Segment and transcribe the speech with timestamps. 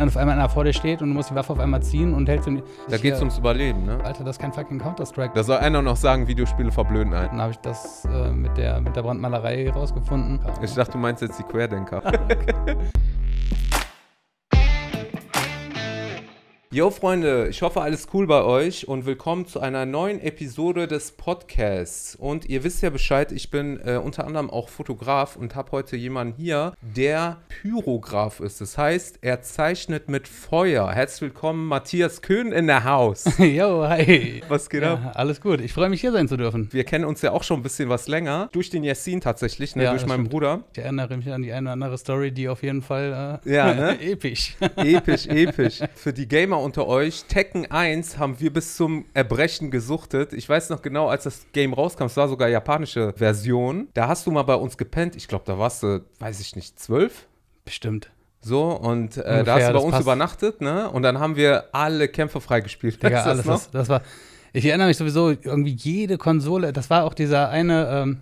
[0.00, 2.14] Dann auf einmal einer vor dir steht und du musst die Waffe auf einmal ziehen
[2.14, 2.62] und hältst ihn.
[2.88, 3.98] Da geht's ums Überleben, ne?
[4.04, 5.32] Alter, das ist kein fucking Counter-Strike.
[5.34, 7.30] Da soll einer noch sagen, Videospiele verblöden einen.
[7.30, 10.38] Dann habe ich das äh, mit, der, mit der Brandmalerei rausgefunden.
[10.62, 12.00] Ich dachte, du meinst jetzt die Querdenker.
[16.70, 21.12] Yo Freunde, ich hoffe alles cool bei euch und willkommen zu einer neuen Episode des
[21.12, 22.14] Podcasts.
[22.14, 25.96] Und ihr wisst ja Bescheid, ich bin äh, unter anderem auch Fotograf und habe heute
[25.96, 28.60] jemanden hier, der Pyrograph ist.
[28.60, 30.92] Das heißt, er zeichnet mit Feuer.
[30.92, 33.24] Herzlich willkommen, Matthias Köhn in der Haus.
[33.38, 34.42] Yo, hi.
[34.48, 35.00] Was geht ab?
[35.02, 35.62] Ja, alles gut.
[35.62, 36.70] Ich freue mich, hier sein zu dürfen.
[36.70, 38.50] Wir kennen uns ja auch schon ein bisschen was länger.
[38.52, 39.84] Durch den Yassin tatsächlich, ne?
[39.84, 40.30] Ja, durch meinen stimmt.
[40.32, 40.64] Bruder.
[40.74, 43.72] Ich erinnere mich an die eine oder andere Story, die auf jeden Fall äh, Ja,
[43.72, 43.98] ne?
[44.02, 44.54] episch.
[44.76, 45.80] Episch, episch.
[45.94, 50.32] Für die Gamer unter euch, Tekken 1 haben wir bis zum Erbrechen gesuchtet.
[50.32, 53.88] Ich weiß noch genau, als das Game rauskam, es war sogar japanische Version.
[53.94, 55.16] Da hast du mal bei uns gepennt.
[55.16, 57.26] Ich glaube, da warst du, weiß ich nicht, zwölf?
[57.64, 58.10] Bestimmt.
[58.40, 60.02] So, und äh, Ungefähr, da hast du bei uns passt.
[60.02, 60.88] übernachtet, ne?
[60.90, 63.02] Und dann haben wir alle Kämpfe freigespielt.
[63.02, 63.44] Digga, Weißt alles.
[63.46, 64.02] das Das, das war.
[64.52, 68.18] Ich erinnere mich sowieso, irgendwie jede Konsole, das war auch dieser eine ähm,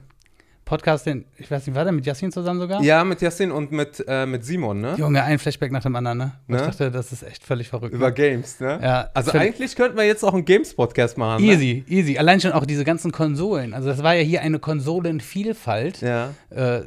[0.67, 2.83] Podcast, den, ich weiß nicht, war der mit Yassin zusammen sogar?
[2.83, 4.95] Ja, mit Yassin und mit, äh, mit Simon, ne?
[4.99, 6.33] Junge, ein Flashback nach dem anderen, ne?
[6.49, 6.57] Ne?
[6.57, 7.95] Ich dachte, das ist echt völlig verrückt.
[7.95, 8.13] Über ne?
[8.15, 8.81] Games, ne?
[8.83, 11.45] Ja, Also eigentlich könnten wir jetzt auch einen Games-Podcast machen.
[11.45, 11.53] Ne?
[11.53, 12.19] Easy, easy.
[12.19, 13.75] Allein schon auch diese ganzen Konsolen.
[13.75, 16.01] Also das war ja hier eine Konsolenvielfalt.
[16.03, 16.81] Ja, Äh,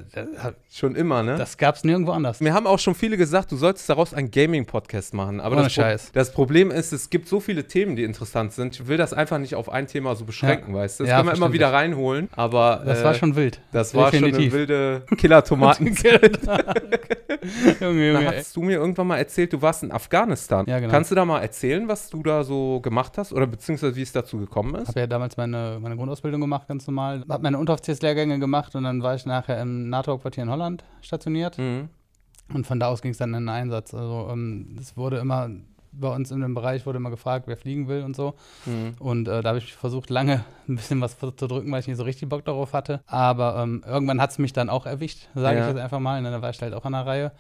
[0.72, 1.38] schon immer, ne?
[1.38, 2.42] das gab es nirgendwo anders.
[2.42, 5.40] Mir haben auch schon viele gesagt, du solltest daraus einen Gaming-Podcast machen.
[5.40, 6.12] Aber Ohne das, Pro Scheiß.
[6.12, 8.76] das Problem ist, es gibt so viele Themen, die interessant sind.
[8.76, 10.82] Ich will das einfach nicht auf ein Thema so beschränken, Ja.
[10.82, 11.04] weißt du?
[11.06, 12.28] Das Ja, können wir immer wieder reinholen.
[12.36, 13.62] Aber Das äh, war schon wild.
[13.72, 14.54] Das war schon eine Definitiv.
[14.54, 15.86] wilde Killer-Tomaten.
[15.98, 16.04] Junge,
[17.80, 18.26] Da Junge.
[18.34, 18.38] ey.
[18.38, 20.66] hast du mir irgendwann mal erzählt, du warst in Afghanistan.
[20.68, 20.92] Ja, genau.
[20.92, 23.34] Kannst du da mal erzählen, was du da so gemacht hast?
[23.34, 24.88] Oder beziehungsweise wie es dazu gekommen Ich ist?
[24.90, 27.24] habe ja damals meine, meine Grundausbildung gemacht, ganz normal.
[27.30, 31.58] Habe meine Unteroffizierslehrgänge gemacht und dann war ich nachher im NATO-Quartier in Holland stationiert.
[31.58, 31.90] Mhm.
[32.54, 33.94] Und von da aus ging es dann in den Einsatz.
[33.94, 35.50] Also ähm, es wurde immer,
[36.00, 38.34] bei uns in dem Bereich wurde immer gefragt, wer fliegen will und so.
[38.66, 38.96] Mhm.
[39.00, 41.98] Und äh, da habe ich versucht, lange ein bisschen was zu drücken, weil ich nicht
[41.98, 43.02] so richtig Bock darauf hatte.
[43.06, 45.64] Aber ähm, irgendwann hat es mich dann auch erwischt, sage Ja.
[45.68, 46.18] ich jetzt einfach mal.
[46.18, 47.32] Und dann war ich halt auch an der Reihe.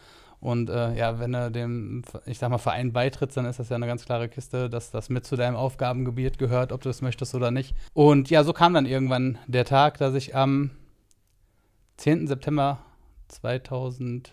[0.41, 3.75] Und äh, ja, wenn du dem, ich sag mal, Verein beitrittst, dann ist das ja
[3.75, 7.35] eine ganz klare Kiste, dass das mit zu deinem Aufgabengebiet gehört, ob du es möchtest
[7.35, 7.75] oder nicht.
[7.93, 10.71] Und ja, so kam dann irgendwann der Tag, dass ich am
[11.97, 12.27] 10.
[12.27, 12.79] September
[13.27, 14.31] 2004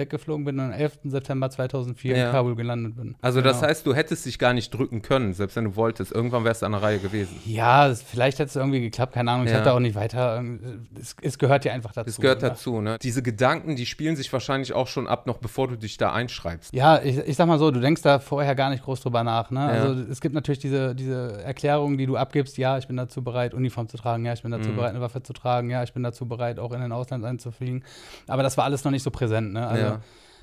[0.00, 0.98] weggeflogen bin und am 11.
[1.04, 2.26] September 2004 Ja.
[2.26, 3.14] in Kabul gelandet bin.
[3.22, 3.68] Also das Genau.
[3.68, 6.10] heißt, du hättest dich gar nicht drücken können, selbst wenn du wolltest.
[6.12, 7.36] Irgendwann wärst du an der Reihe gewesen.
[7.44, 9.44] Ja, es- vielleicht hätte es irgendwie geklappt, keine Ahnung.
[9.46, 9.58] Ich Ja.
[9.58, 10.38] habe da auch nicht weiter.
[10.38, 12.06] ähm, Es, es gehört ja einfach dazu.
[12.06, 12.48] Das gehört oder?
[12.50, 12.96] dazu, ne?
[13.00, 16.74] Diese Gedanken, die spielen sich wahrscheinlich auch schon ab, noch bevor du dich da einschreibst.
[16.74, 19.50] Ja, ich, ich sag mal so, du denkst da vorher gar nicht groß drüber nach.
[19.50, 19.60] Ne?
[19.60, 19.66] Ja.
[19.68, 23.54] Also es gibt natürlich diese, diese Erklärungen, die du abgibst, ja, ich bin dazu bereit,
[23.54, 24.76] Uniform zu tragen, ja, ich bin dazu Mhm.
[24.76, 27.84] bereit, eine Waffe zu tragen, ja, ich bin dazu bereit, auch in den Ausland einzufliegen.
[28.26, 29.52] Aber das war alles noch nicht so präsent.
[29.52, 29.66] Ne?
[29.66, 29.89] Also Ja.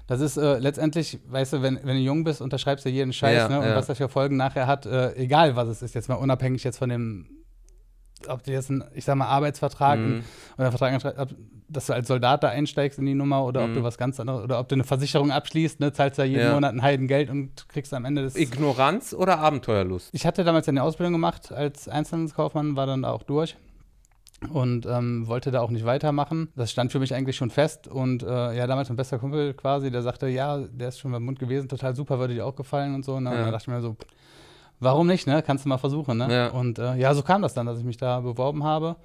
[0.07, 3.35] Das ist äh, letztendlich, weißt du, wenn, wenn du jung bist, unterschreibst du jeden Scheiß,
[3.37, 3.59] Ja, ne?
[3.59, 3.75] Und ja.
[3.75, 6.77] was das für Folgen nachher hat, äh, egal was es ist, jetzt mal unabhängig jetzt
[6.77, 7.27] von dem,
[8.27, 10.23] ob du jetzt einen, ich sag mal, Arbeitsvertrag Mhm.
[10.57, 11.35] oder einen Vertrag, ob-
[11.69, 13.75] dass du als Soldat da einsteigst in die Nummer oder ob Mhm.
[13.75, 16.53] du was ganz anderes, oder ob du eine Versicherung abschließt, ne, zahlst da jeden Ja.
[16.53, 18.35] Monat ein Heidengeld und kriegst am Ende des.
[18.37, 20.09] Ignoranz oder Abenteuerlust?
[20.13, 23.57] Ich hatte damals eine Ausbildung gemacht als Einzelhandelskaufmann, war dann auch durch
[24.51, 26.49] und ähm, wollte da auch nicht weitermachen.
[26.55, 29.89] Das stand für mich eigentlich schon fest und äh, ja, damals mein bester Kumpel quasi,
[29.91, 32.93] der sagte, ja, der ist schon beim Mund gewesen, total super, würde dir auch gefallen
[32.95, 33.19] und so.
[33.19, 33.29] Ne?
[33.31, 33.43] Und Ja.
[33.43, 33.97] dann dachte ich mir so,
[34.79, 35.41] warum nicht, ne?
[35.41, 36.31] Kannst du mal versuchen, ne?
[36.33, 36.47] Ja.
[36.49, 38.95] Und äh, ja, so kam das dann, dass ich mich da beworben habe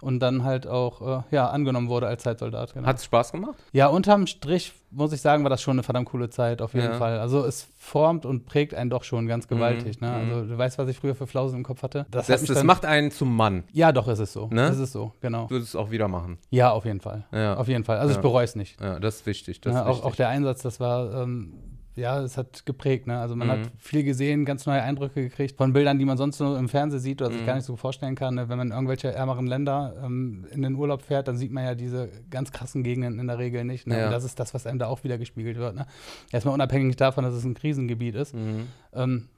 [0.00, 2.74] und dann halt auch äh, ja, angenommen wurde als Zeitsoldat.
[2.74, 2.86] Genau.
[2.86, 3.56] Hat es Spaß gemacht?
[3.72, 6.86] Ja, unterm Strich muss ich sagen, war das schon eine verdammt coole Zeit, auf jeden
[6.92, 6.94] Ja.
[6.94, 7.18] Fall.
[7.18, 10.00] Also es formt und prägt einen doch schon ganz gewaltig.
[10.00, 10.12] Mhm, Ne?
[10.24, 10.32] mhm.
[10.32, 12.06] Also du weißt, was ich früher für Flausen im Kopf hatte.
[12.10, 13.64] Das, hat Das, mich das macht einen zum Mann.
[13.72, 14.46] Ja, doch, ist es so.
[14.50, 14.68] Ne?
[14.68, 15.44] Ist es so, genau.
[15.44, 16.38] Du würdest es auch wieder machen.
[16.48, 17.26] Ja, auf jeden Fall.
[17.32, 17.56] Ja.
[17.56, 17.98] Auf jeden Fall.
[17.98, 18.80] Also ich bereue es nicht.
[18.80, 19.60] Ja, das ist wichtig.
[19.60, 19.80] Das Ne?
[19.80, 20.04] ist Auch, wichtig.
[20.06, 21.52] auch der Einsatz, das war, ähm,
[21.98, 23.06] ja, es hat geprägt.
[23.06, 23.18] Ne?
[23.18, 23.52] Also man Mhm.
[23.52, 27.00] hat viel gesehen, ganz neue Eindrücke gekriegt von Bildern, die man sonst nur im Fernsehen
[27.00, 27.46] sieht oder sich Mhm.
[27.46, 28.36] gar nicht so vorstellen kann.
[28.36, 28.48] Ne?
[28.48, 31.74] Wenn man in irgendwelche ärmeren Länder ähm, in den Urlaub fährt, dann sieht man ja
[31.74, 33.86] diese ganz krassen Gegenden in der Regel nicht.
[33.86, 33.98] Ne?
[33.98, 34.06] Ja.
[34.06, 35.74] Und das ist das, was einem da auch wieder gespiegelt wird.
[35.74, 35.86] Ne?
[36.32, 38.34] Erstmal unabhängig davon, dass es ein Krisengebiet ist.
[38.34, 38.68] Mhm.
[38.94, 39.28] Ähm,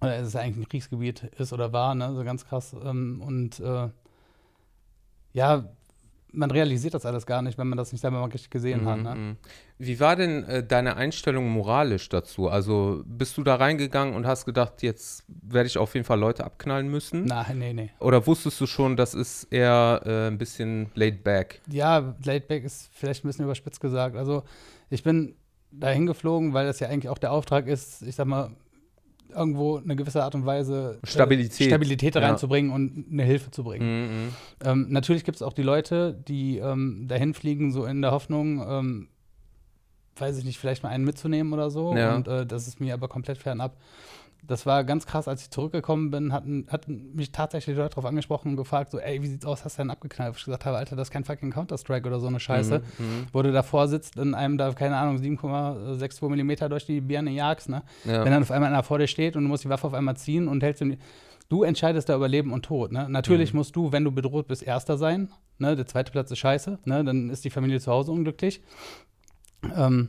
[0.00, 2.14] oder es ist eigentlich ein Kriegsgebiet ist oder war, ne?
[2.14, 2.76] so ganz krass.
[2.84, 3.88] Ähm, und äh,
[5.32, 5.64] ja,
[6.34, 8.98] man realisiert das alles gar nicht, wenn man das nicht selber mal richtig gesehen hat.
[8.98, 9.14] Ne?
[9.14, 9.36] Mhm.
[9.78, 12.48] Wie war denn äh, deine Einstellung moralisch dazu?
[12.48, 16.44] Also bist du da reingegangen und hast gedacht, jetzt werde ich auf jeden Fall Leute
[16.44, 17.24] abknallen müssen?
[17.24, 17.90] Nein, nee, nee.
[18.00, 21.60] Oder wusstest du schon, das ist eher äh, ein bisschen laid back?
[21.70, 24.16] Ja, Laidback ist vielleicht ein bisschen überspitzt gesagt.
[24.16, 24.42] Also
[24.90, 25.36] ich bin
[25.70, 28.50] dahin geflogen, weil das ja eigentlich auch der Auftrag ist, ich sag mal,
[29.34, 31.68] irgendwo eine gewisse Art und Weise äh, Stabilität.
[31.68, 32.22] Stabilität Ja.
[32.22, 34.26] reinzubringen und eine Hilfe zu bringen.
[34.26, 34.28] Mhm.
[34.64, 38.64] Ähm, natürlich gibt es auch die Leute, die ähm, dahin fliegen, so in der Hoffnung,
[38.68, 39.08] ähm,
[40.16, 41.94] weiß ich nicht, vielleicht mal einen mitzunehmen oder so.
[41.96, 42.14] Ja.
[42.14, 43.76] Und äh, das ist mir aber komplett fernab.
[44.46, 48.48] Das war ganz krass, als ich zurückgekommen bin, hatten, hatten mich tatsächlich Leute darauf angesprochen
[48.50, 50.34] und gefragt, so, ey, wie sieht's aus, hast du denn abgeknallt?
[50.36, 52.80] Ich gesagt habe, Alter, das ist kein fucking Counter-Strike oder so eine Scheiße.
[52.98, 53.26] Mhm.
[53.32, 57.68] Wo du davor sitzt und einem da, keine Ahnung, 7,62 Millimeter durch die Birne jagst,
[57.68, 57.82] ne?
[58.04, 58.24] Ja.
[58.24, 60.16] Wenn dann auf einmal einer vor dir steht und du musst die Waffe auf einmal
[60.16, 60.98] ziehen und hältst ihn.
[61.50, 62.90] Du entscheidest da über Leben und Tod.
[62.90, 63.06] Ne?
[63.10, 63.58] Natürlich Mhm.
[63.58, 65.28] musst du, wenn du bedroht bist, Erster sein.
[65.58, 65.76] Ne?
[65.76, 66.78] Der zweite Platz ist scheiße.
[66.86, 67.04] Ne?
[67.04, 68.62] Dann ist die Familie zu Hause unglücklich.
[69.76, 70.08] Ähm,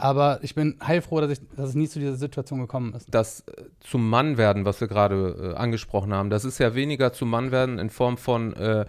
[0.00, 3.06] aber ich bin heilfroh, dass, ich, dass es nie zu dieser Situation gekommen ist.
[3.12, 7.12] das äh, zum Mann werden, was wir gerade äh, angesprochen haben, das ist ja weniger
[7.12, 8.86] zum Mann werden in Form von äh,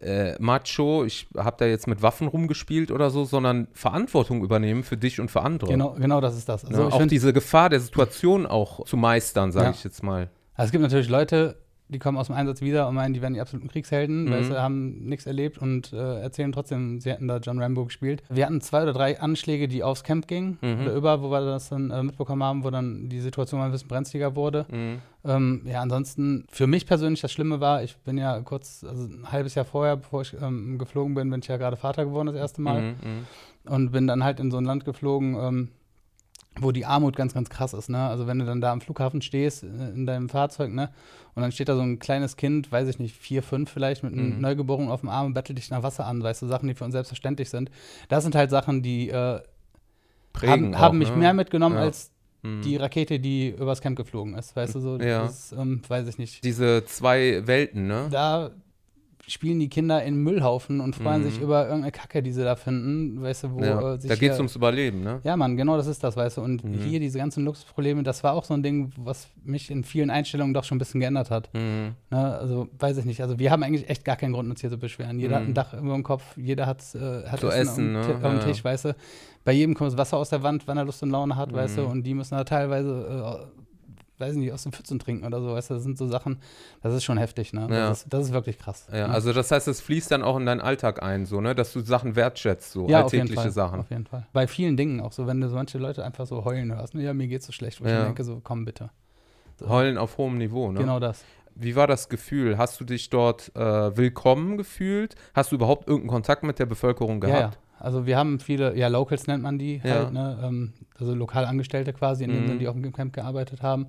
[0.00, 4.96] äh, Macho, ich habe da jetzt mit Waffen rumgespielt oder so, sondern Verantwortung übernehmen für
[4.96, 5.70] dich und für andere.
[5.72, 6.64] Genau, genau das ist das.
[6.64, 6.88] Also ne?
[6.88, 9.70] ich Auch find, diese Gefahr der Situation auch zu meistern, sage Ja.
[9.72, 10.30] ich jetzt mal.
[10.54, 11.56] also es gibt natürlich Leute,
[11.90, 14.30] die kommen aus dem Einsatz wieder und meinen, die wären die absoluten Kriegshelden, Mhm.
[14.30, 18.22] weil sie haben nichts erlebt und äh, erzählen trotzdem, sie hätten da John Rambo gespielt.
[18.30, 20.80] Wir hatten zwei oder drei Anschläge, die aufs Camp gingen Mhm.
[20.82, 23.72] oder über, wo wir das dann äh, mitbekommen haben, wo dann die Situation mal ein
[23.72, 24.66] bisschen brenzliger wurde.
[24.70, 24.98] Mhm.
[25.24, 29.30] Ähm, ja, ansonsten, für mich persönlich das Schlimme war, ich bin ja kurz, also ein
[29.30, 32.36] halbes Jahr vorher, bevor ich ähm, geflogen bin, bin ich ja gerade Vater geworden das
[32.36, 32.88] erste Mal Mhm.
[33.66, 33.72] Mhm.
[33.72, 35.68] und bin dann halt in so ein Land geflogen, ähm,
[36.58, 38.08] wo die Armut ganz, ganz krass ist, ne?
[38.08, 40.90] Also wenn du dann da am Flughafen stehst, äh, in deinem Fahrzeug, ne?
[41.34, 44.12] Und dann steht da so ein kleines Kind, weiß ich nicht, vier, fünf vielleicht, mit
[44.12, 44.40] einem Mhm.
[44.40, 46.84] Neugeborenen auf dem Arm und bettelt dich nach Wasser an, weißt du, Sachen, die für
[46.84, 47.70] uns selbstverständlich sind.
[48.08, 49.40] Das sind halt Sachen, die äh,
[50.42, 51.16] haben, haben auch, mich ne?
[51.16, 51.82] mehr mitgenommen Ja.
[51.82, 52.10] als
[52.42, 52.62] Mhm.
[52.62, 55.24] die Rakete, die übers Camp geflogen ist, weißt du, so, Ja.
[55.24, 56.42] das, ähm, weiß ich nicht.
[56.42, 58.08] Diese zwei Welten, ne?
[58.10, 58.50] Da
[59.32, 61.24] spielen die Kinder in Müllhaufen und freuen Mhm.
[61.30, 63.94] sich über irgendeine Kacke, die sie da finden, weißt du, wo ja.
[63.94, 65.20] äh, sich Da geht es hier- ums Überleben, ne?
[65.24, 66.42] Ja, Mann, genau das ist das, weißt du.
[66.42, 66.74] Und Mhm.
[66.74, 70.52] hier diese ganzen Luxusprobleme, das war auch so ein Ding, was mich in vielen Einstellungen
[70.54, 71.48] doch schon ein bisschen geändert hat.
[71.54, 71.94] Mhm.
[72.10, 72.38] Ne?
[72.38, 73.20] Also, weiß ich nicht.
[73.22, 75.18] Also, wir haben eigentlich echt gar keinen Grund, uns hier zu beschweren.
[75.18, 75.50] Jeder hat Mhm.
[75.50, 78.14] ein Dach über dem Kopf, jeder hat, äh, hat Zu essen, auf, ne?
[78.14, 78.96] dem Ja, Tisch, weißt du.
[79.44, 81.78] Bei jedem kommt das Wasser aus der Wand, wann er Lust und Laune hat, weißt
[81.78, 81.82] du.
[81.82, 81.88] Mhm.
[81.88, 82.90] Und die müssen da teilweise,
[83.46, 83.60] äh,
[84.20, 85.74] weiß ich nicht, aus den Pfützen trinken oder so, weißt du.
[85.74, 86.38] Das sind so Sachen,
[86.82, 87.62] das ist schon heftig, ne?
[87.62, 87.88] Ja.
[87.88, 88.86] Das, ist, das ist wirklich krass.
[88.92, 89.14] Ja, ne?
[89.14, 91.54] also das heißt, es fließt dann auch in deinen Alltag ein, so, ne?
[91.54, 93.50] Dass du Sachen wertschätzt, so ja, auf jeden alltägliche Fall.
[93.50, 93.80] Sachen.
[93.80, 94.26] Auf jeden Fall.
[94.32, 97.02] Bei vielen Dingen auch so, wenn du so manche Leute einfach so heulen hörst, ne,
[97.02, 97.98] ja, mir geht's so schlecht, wo ich Ja.
[98.00, 98.90] mir denke, so, komm bitte.
[99.66, 100.80] Heulen auf hohem Niveau, ne?
[100.80, 101.24] Genau das.
[101.54, 102.56] Wie war das Gefühl?
[102.56, 105.14] Hast du dich dort äh, willkommen gefühlt?
[105.34, 107.50] Hast du überhaupt irgendeinen Kontakt mit der Bevölkerung Ja, ja.
[107.80, 109.90] Also wir haben viele, ja, Locals nennt man die Ja.
[109.94, 110.38] halt, ne?
[110.42, 112.46] ähm, also Lokalangestellte quasi, in dem Mhm.
[112.48, 113.86] Sinne, die auch im Camp gearbeitet haben.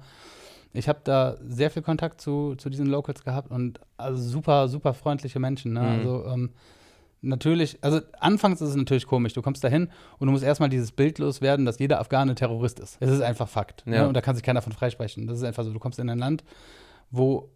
[0.74, 4.94] Ich habe da sehr viel Kontakt zu, zu diesen Locals gehabt und also super, super
[4.94, 5.74] freundliche Menschen.
[5.74, 5.82] Ne?
[5.82, 5.86] Mhm.
[5.88, 6.50] Also ähm,
[7.22, 9.34] natürlich, also anfangs ist es natürlich komisch.
[9.34, 9.90] Du kommst da hin
[10.20, 12.98] und du musst erstmal dieses Bild loswerden, dass jeder Afghane Terrorist ist.
[13.02, 13.84] Es ist einfach Fakt.
[13.86, 14.04] Ja.
[14.04, 14.08] Ne?
[14.08, 15.28] Und da kann sich keiner von freisprechen.
[15.28, 15.74] Das ist einfach so.
[15.74, 16.44] Du kommst in ein Land,
[17.12, 17.50] wo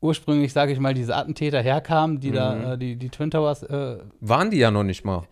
[0.00, 2.34] ursprünglich, sage ich mal, diese Attentäter herkamen, die Mhm.
[2.34, 5.22] da, äh, die, die Twin Towers äh, Waren die ja noch nicht mal.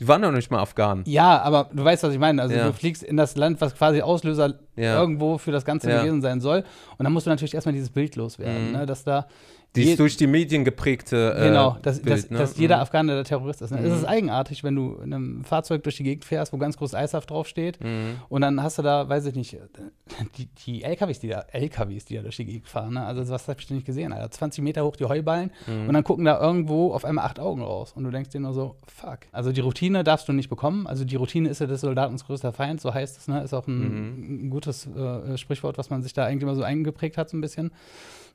[0.00, 1.04] Die waren ja noch nicht mal Afghanen.
[1.06, 2.42] ja, aber du weißt, was ich meine.
[2.42, 2.66] Also Ja.
[2.66, 4.98] du fliegst in das Land, was quasi Auslöser Ja.
[4.98, 6.64] irgendwo für das Ganze gewesen sein soll.
[6.98, 8.72] Und dann musst du natürlich erstmal dieses Bild loswerden, Mhm.
[8.72, 8.86] ne?
[8.86, 9.26] dass da
[9.74, 12.36] Die je- ist durch die Medien geprägte äh, genau, dass, Bild, dass, ne?
[12.38, 12.82] dass jeder Mhm.
[12.82, 13.70] Afghaner der Terrorist ist.
[13.70, 13.78] Ne?
[13.78, 13.94] Es Mhm.
[14.00, 17.30] ist eigenartig, wenn du in einem Fahrzeug durch die Gegend fährst, wo ganz groß Eishaft
[17.30, 17.82] draufsteht.
[17.82, 18.16] Mhm.
[18.28, 19.56] Und dann hast du da, weiß ich nicht,
[20.36, 22.92] die, die LKWs, die da, LKWs, die da durch die Gegend fahren.
[22.94, 23.04] Ne?
[23.06, 24.30] Also was habe ich denn nicht gesehen, Alter?
[24.30, 25.88] 20 Meter hoch die Heuballen Mhm.
[25.88, 27.92] und dann gucken da irgendwo auf einmal acht Augen raus.
[27.96, 29.20] Und du denkst dir nur so, fuck.
[29.32, 30.86] Also die Routine darfst du nicht bekommen.
[30.86, 33.42] Also die Routine ist ja des Soldatens größter Feind, so heißt es, ne?
[33.42, 37.16] Ist auch ein, ein gutes äh, Sprichwort, was man sich da eigentlich immer so eingeprägt
[37.16, 37.70] hat, so ein bisschen.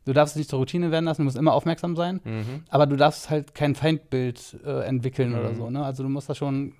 [0.07, 2.21] Du darfst es nicht zur Routine werden lassen, du musst immer aufmerksam sein.
[2.23, 2.63] Mhm.
[2.69, 5.39] Aber du darfst halt kein Feindbild äh, entwickeln Mhm.
[5.39, 5.83] oder so, ne?
[5.83, 6.73] Also du musst da schon,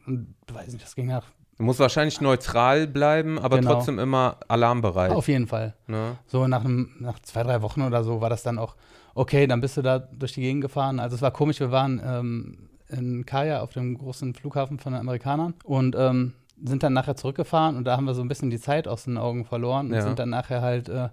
[0.52, 1.26] weiß nicht, das ging nach.
[1.58, 3.74] Du musst wahrscheinlich neutral bleiben, aber Genau.
[3.74, 5.12] trotzdem immer alarmbereit.
[5.12, 5.74] Auf jeden Fall.
[5.88, 6.18] Ne?
[6.28, 8.76] So nach, einem, nach zwei, drei Wochen oder so war das dann auch,
[9.16, 11.00] okay, dann bist du da durch die Gegend gefahren.
[11.00, 15.00] Also es war komisch, wir waren ähm, in Kaya auf dem großen Flughafen von den
[15.02, 18.60] Amerikanern und ähm, sind dann nachher zurückgefahren und da haben wir so ein bisschen die
[18.60, 20.02] Zeit aus den Augen verloren und Ja.
[20.02, 21.10] sind dann nachher halt äh,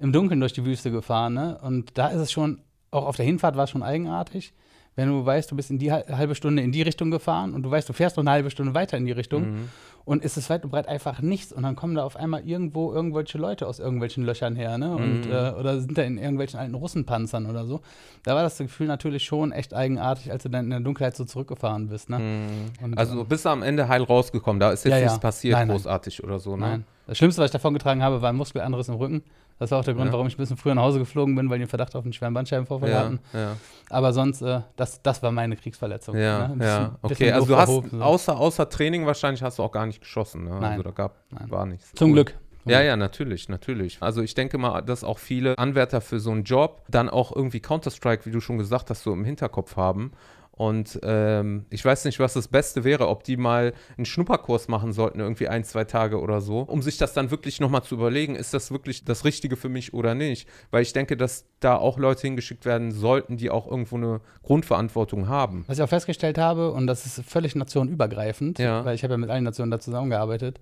[0.00, 1.34] im Dunkeln durch die Wüste gefahren.
[1.34, 1.58] Ne?
[1.62, 4.52] Und da ist es schon, auch auf der Hinfahrt war es schon eigenartig.
[4.96, 7.62] Wenn du weißt, du bist in die hal- halbe Stunde in die Richtung gefahren und
[7.62, 9.68] du weißt, du fährst noch eine halbe Stunde weiter in die Richtung Mhm.
[10.04, 12.92] und es ist weit und breit einfach nichts und dann kommen da auf einmal irgendwo
[12.92, 14.96] irgendwelche Leute aus irgendwelchen Löchern her, ne?
[14.96, 15.30] Und, Mhm.
[15.32, 17.80] äh, oder sind da in irgendwelchen alten Russenpanzern oder so.
[18.24, 21.24] Da war das Gefühl natürlich schon echt eigenartig, als du dann in der Dunkelheit so
[21.24, 22.18] zurückgefahren bist, ne?
[22.18, 22.84] Mhm.
[22.84, 24.58] Und, Also ähm, bist du am Ende heil rausgekommen.
[24.58, 25.04] Da ist jetzt Ja, ja.
[25.04, 25.76] nichts passiert Nein, nein.
[25.76, 26.62] großartig oder so, ne?
[26.66, 26.84] Nein.
[27.06, 29.22] Das Schlimmste, was ich davon getragen habe, war ein Muskelanriss im Rücken.
[29.60, 30.12] Das war auch der Grund, Ja.
[30.14, 32.12] warum ich ein bisschen früher nach Hause geflogen bin, weil die einen Verdacht auf einen
[32.12, 33.20] schweren Bandscheibenvorfall Ja, hatten.
[33.32, 33.56] ja,
[33.90, 36.16] Aber sonst, äh, das, das war meine Kriegsverletzung.
[36.16, 36.54] ja, ne?
[36.54, 36.78] Ein ja.
[36.78, 38.00] bisschen- Okay, bisschen also du hast so.
[38.02, 40.50] außer, außer Training wahrscheinlich hast du auch gar nicht geschossen, ne?
[40.58, 40.64] Nein.
[40.72, 41.50] Also da gab, Nein.
[41.50, 41.92] war nichts.
[41.94, 42.14] Zum Cool.
[42.14, 42.34] Glück.
[42.66, 43.98] Ja, ja, natürlich, natürlich.
[44.00, 47.60] Also ich denke mal, dass auch viele Anwärter für so einen Job dann auch irgendwie
[47.60, 50.12] Counter-Strike, wie du schon gesagt hast, so im Hinterkopf haben
[50.52, 54.92] Und ähm, ich weiß nicht, was das Beste wäre, ob die mal einen Schnupperkurs machen
[54.92, 58.34] sollten, irgendwie ein, zwei Tage oder so, um sich das dann wirklich nochmal zu überlegen,
[58.36, 60.46] ist das wirklich das Richtige für mich oder nicht?
[60.70, 65.28] Weil ich denke, dass da auch Leute hingeschickt werden sollten, die auch irgendwo eine Grundverantwortung
[65.28, 65.64] haben.
[65.66, 68.84] Was ich auch festgestellt habe, und das ist völlig nationenübergreifend, Ja.
[68.84, 70.60] weil ich habe ja mit allen Nationen da zusammengearbeitet.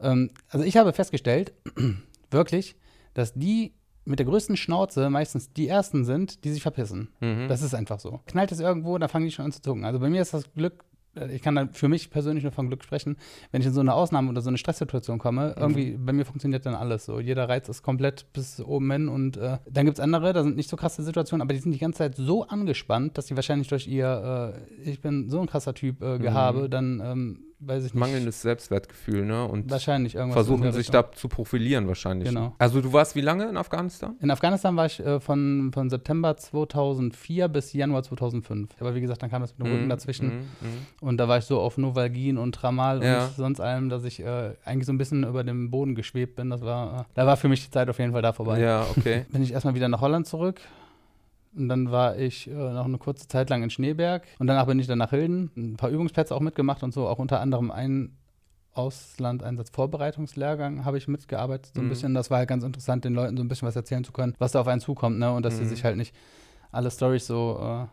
[0.00, 1.52] Ähm, also ich habe festgestellt,
[2.30, 2.76] wirklich,
[3.12, 3.74] dass die
[4.04, 7.08] mit der größten Schnauze meistens die ersten sind, die sich verpissen.
[7.20, 7.48] Mhm.
[7.48, 8.20] Das ist einfach so.
[8.26, 9.84] Knallt es irgendwo, dann fangen die schon an zu zucken.
[9.84, 10.84] Also bei mir ist das Glück,
[11.16, 13.16] äh, ich kann dann für mich persönlich nur von Glück sprechen,
[13.50, 16.66] wenn ich in so eine Ausnahme oder so eine Stresssituation komme, irgendwie, bei mir funktioniert
[16.66, 17.20] dann alles so.
[17.20, 20.56] Jeder Reiz ist komplett bis oben hin und äh, dann gibt es andere, da sind
[20.56, 23.68] nicht so krasse Situationen, aber die sind die ganze Zeit so angespannt, dass die wahrscheinlich
[23.68, 27.94] durch ihr, äh, ich bin so ein krasser Typ, äh, Gehabe, dann, ähm, weiß ich
[27.94, 28.00] nicht.
[28.00, 29.44] Mangelndes Selbstwertgefühl, ne?
[29.46, 30.34] Und Wahrscheinlich irgendwas.
[30.46, 32.28] versuchen sich da zu profilieren wahrscheinlich.
[32.28, 32.54] Genau.
[32.58, 34.16] Also du warst wie lange in Afghanistan?
[34.20, 38.70] In Afghanistan war ich äh, von, von September 2004 bis Januar 2005.
[38.80, 40.26] Aber wie gesagt, dann kam das mit dem Rücken Mhm, dazwischen.
[40.28, 40.46] mhm.
[41.06, 43.24] Und da war ich so auf Novalgin und Tramal Ja.
[43.26, 46.50] und sonst allem, dass ich äh, eigentlich so ein bisschen über dem Boden geschwebt bin.
[46.50, 48.60] Das war, äh, da war für mich die Zeit auf jeden Fall da vorbei.
[48.60, 49.26] Ja, okay.
[49.32, 50.60] Bin ich erstmal wieder nach Holland zurück.
[51.56, 54.24] Und dann war ich äh, noch eine kurze Zeit lang in Schneeberg.
[54.38, 55.50] Und danach bin ich dann nach Hilden.
[55.56, 57.06] Ein paar Übungsplätze auch mitgemacht und so.
[57.08, 58.16] Auch unter anderem ein
[58.72, 61.72] Auslandeinsatzvorbereitungslehrgang habe ich mitgearbeitet.
[61.74, 61.90] So ein Mhm.
[61.90, 62.14] bisschen.
[62.14, 64.52] Das war halt ganz interessant, den Leuten so ein bisschen was erzählen zu können, was
[64.52, 65.18] da auf einen zukommt.
[65.18, 65.32] Ne?
[65.32, 65.68] Und dass sie Mhm.
[65.68, 66.14] sich halt nicht
[66.72, 67.86] alle Storys so äh,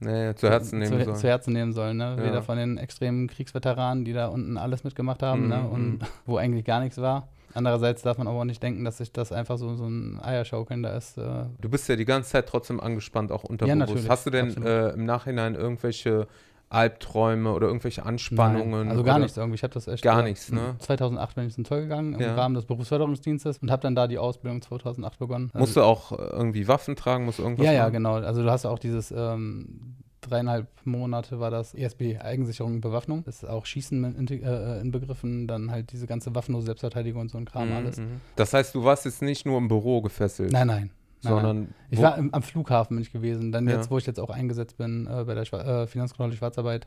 [0.00, 1.16] Nee, zu Herzen nehmen zu, sollen.
[1.16, 1.96] zu Herzen nehmen sollen.
[1.96, 2.16] Ne?
[2.18, 2.24] Ja.
[2.24, 5.68] Weder von den extremen Kriegsveteranen, die da unten alles mitgemacht haben Mhm, ne?
[5.68, 5.98] und mhm.
[6.26, 7.28] wo eigentlich gar nichts war.
[7.54, 10.82] Andererseits darf man aber auch nicht denken, dass sich das einfach so, so ein Eierschaukeln
[10.82, 11.18] da ist.
[11.18, 13.78] Äh, Du bist ja die ganze Zeit trotzdem angespannt, auch unterbewusst.
[13.78, 16.26] natürlich, Hast du denn äh, im Nachhinein irgendwelche
[16.68, 18.70] Albträume oder irgendwelche Anspannungen?
[18.86, 19.56] Nein, also gar nichts irgendwie.
[19.56, 20.04] Ich habe das echt.
[20.04, 20.76] Gar äh, nichts, ne?
[20.78, 22.34] 2008 bin ich zum Zoll gegangen im Ja.
[22.36, 25.50] Rahmen des Berufsförderungsdienstes und habe dann da die Ausbildung 2008 begonnen.
[25.54, 27.24] Musst du auch äh, irgendwie Waffen tragen?
[27.24, 27.94] Musst du irgendwas ja, ja, machen?
[27.94, 28.14] genau.
[28.14, 33.24] Also du hast auch dieses ähm, dreieinhalb Monate war das ESB, Eigensicherung und Bewaffnung.
[33.24, 37.38] Das ist auch Schießen in, äh, inbegriffen, dann halt diese ganze waffenlose Selbstverteidigung und so
[37.38, 37.96] ein Kram Mhm, alles.
[37.98, 38.20] mhm.
[38.36, 40.90] Das heißt, du warst jetzt nicht nur im Büro gefesselt, Nein, nein.
[41.22, 41.74] Nein, sondern nein.
[41.90, 43.52] Ich war im, am Flughafen bin ich gewesen.
[43.52, 43.76] Dann Ja.
[43.76, 46.86] jetzt, wo ich jetzt auch eingesetzt bin äh, bei der Schwa äh, Finanzkontrolle Schwarzarbeit,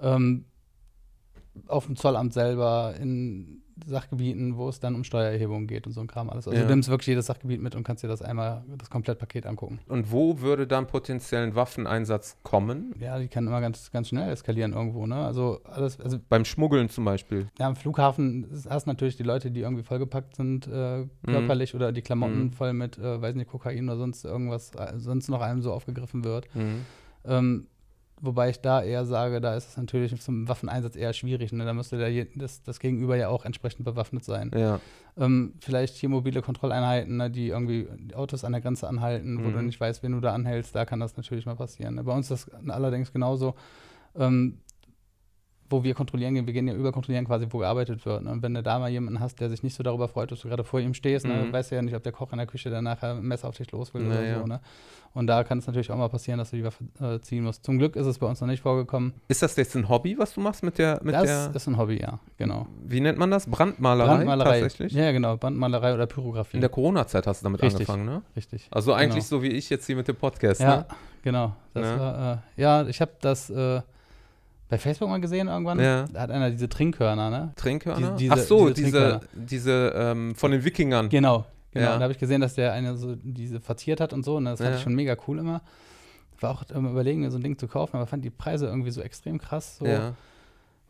[0.00, 0.44] ähm,
[1.66, 6.06] auf dem Zollamt selber, in Sachgebieten, wo es dann um Steuererhebung geht und so ein
[6.06, 6.46] Kram alles.
[6.48, 6.64] Also Ja.
[6.66, 9.78] du nimmst wirklich jedes Sachgebiet mit und kannst dir das einmal, das Komplettpaket angucken.
[9.88, 12.94] Und wo würde dann potenziell ein Waffeneinsatz kommen?
[13.00, 15.16] Ja, die kann immer ganz, ganz schnell eskalieren irgendwo, ne?
[15.16, 17.48] Also alles, also Beim Schmuggeln zum Beispiel.
[17.58, 21.74] ja, am Flughafen ist- hast du natürlich die Leute, die irgendwie vollgepackt sind, äh, körperlich
[21.74, 22.52] oder die Klamotten Mhm.
[22.52, 26.24] voll mit, äh, weiß nicht, Kokain oder sonst irgendwas, äh, sonst noch einem so aufgegriffen
[26.24, 26.46] wird.
[26.54, 26.84] Mhm.
[27.24, 27.66] Ähm,
[28.20, 31.52] wobei ich da eher sage, da ist es natürlich zum Waffeneinsatz eher schwierig.
[31.52, 31.64] Ne?
[31.64, 34.50] Da müsste der, das, das Gegenüber ja auch entsprechend bewaffnet sein.
[34.54, 34.80] Ja.
[35.16, 39.48] Ähm, vielleicht hier mobile Kontrolleinheiten, ne, die irgendwie die Autos an der Grenze anhalten, wo
[39.48, 39.52] Mhm.
[39.54, 41.94] du nicht weißt, wen du da anhältst, da kann das natürlich mal passieren.
[41.96, 42.04] Ne?
[42.04, 43.54] Bei uns ist das allerdings genauso.
[44.16, 44.58] Ähm,
[45.70, 48.22] wo wir kontrollieren gehen, wir gehen ja überkontrollieren quasi, wo gearbeitet wird.
[48.24, 48.30] Ne?
[48.30, 50.48] Und wenn du da mal jemanden hast, der sich nicht so darüber freut, dass du
[50.48, 51.34] gerade vor ihm stehst, ne?
[51.34, 51.52] Mhm.
[51.52, 53.56] weißt du ja nicht, ob der Koch in der Küche dann nachher ein Messer auf
[53.56, 54.36] dich los will Naja.
[54.36, 54.46] oder so.
[54.46, 54.60] Ne?
[55.14, 57.64] Und da kann es natürlich auch mal passieren, dass du die Waffe äh, ziehen musst.
[57.64, 59.14] Zum Glück ist es bei uns noch nicht vorgekommen.
[59.28, 61.76] Ist das jetzt ein Hobby, was du machst mit der, mit das der, ist ein
[61.78, 62.66] Hobby, ja, genau.
[62.84, 63.46] wie nennt man das?
[63.46, 64.16] Brandmalerei?
[64.16, 64.60] Brandmalerei.
[64.60, 64.92] Tatsächlich?
[64.92, 66.58] Ja, genau, Brandmalerei oder Pyrografie.
[66.58, 67.88] In der Corona-Zeit hast du damit Richtig.
[67.88, 68.22] angefangen, ne?
[68.36, 68.68] Richtig.
[68.70, 69.40] Also eigentlich Genau.
[69.40, 70.86] so wie ich jetzt hier mit dem Podcast, Ja, ne?
[71.22, 71.54] genau.
[71.74, 71.98] Das Ja.
[71.98, 73.80] war, äh, ja, ich habe das äh,
[74.68, 75.78] bei Facebook mal gesehen irgendwann.
[75.80, 76.04] Ja.
[76.12, 77.52] Da hat einer diese Trinkhörner, ne?
[77.56, 78.10] Trinkhörner?
[78.12, 81.08] Die- diese- Ach so, diese diese, ähm, von den Wikingern.
[81.08, 81.86] Genau, genau.
[81.86, 81.96] Ja.
[81.96, 84.36] Da habe ich gesehen, dass der eine so diese verziert hat und so.
[84.36, 84.76] Und das fand Ja.
[84.76, 85.62] ich schon mega cool immer.
[86.40, 88.90] War auch am überlegen, mir so ein Ding zu kaufen, aber fand die Preise irgendwie
[88.92, 89.78] so extrem krass.
[89.78, 90.14] So, Ja.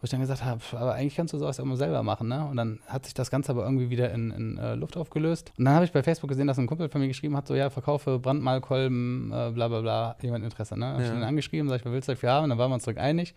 [0.01, 2.47] Wo ich dann gesagt habe, aber eigentlich kannst du sowas auch mal selber machen, ne?
[2.47, 5.51] Und dann hat sich das Ganze aber irgendwie wieder in, in äh, Luft aufgelöst.
[5.59, 7.57] Und dann habe ich bei Facebook gesehen, dass ein Kumpel von mir geschrieben hat, so,
[7.57, 10.87] ja, verkaufe Brandmalkolben, äh, bla bla bla, jemand Interesse, ne?
[10.93, 11.15] Hab ich Ja.
[11.17, 12.45] ihn angeschrieben, sag ich, wer willst du dafür haben?
[12.45, 13.35] Und dann waren wir uns direkt einig.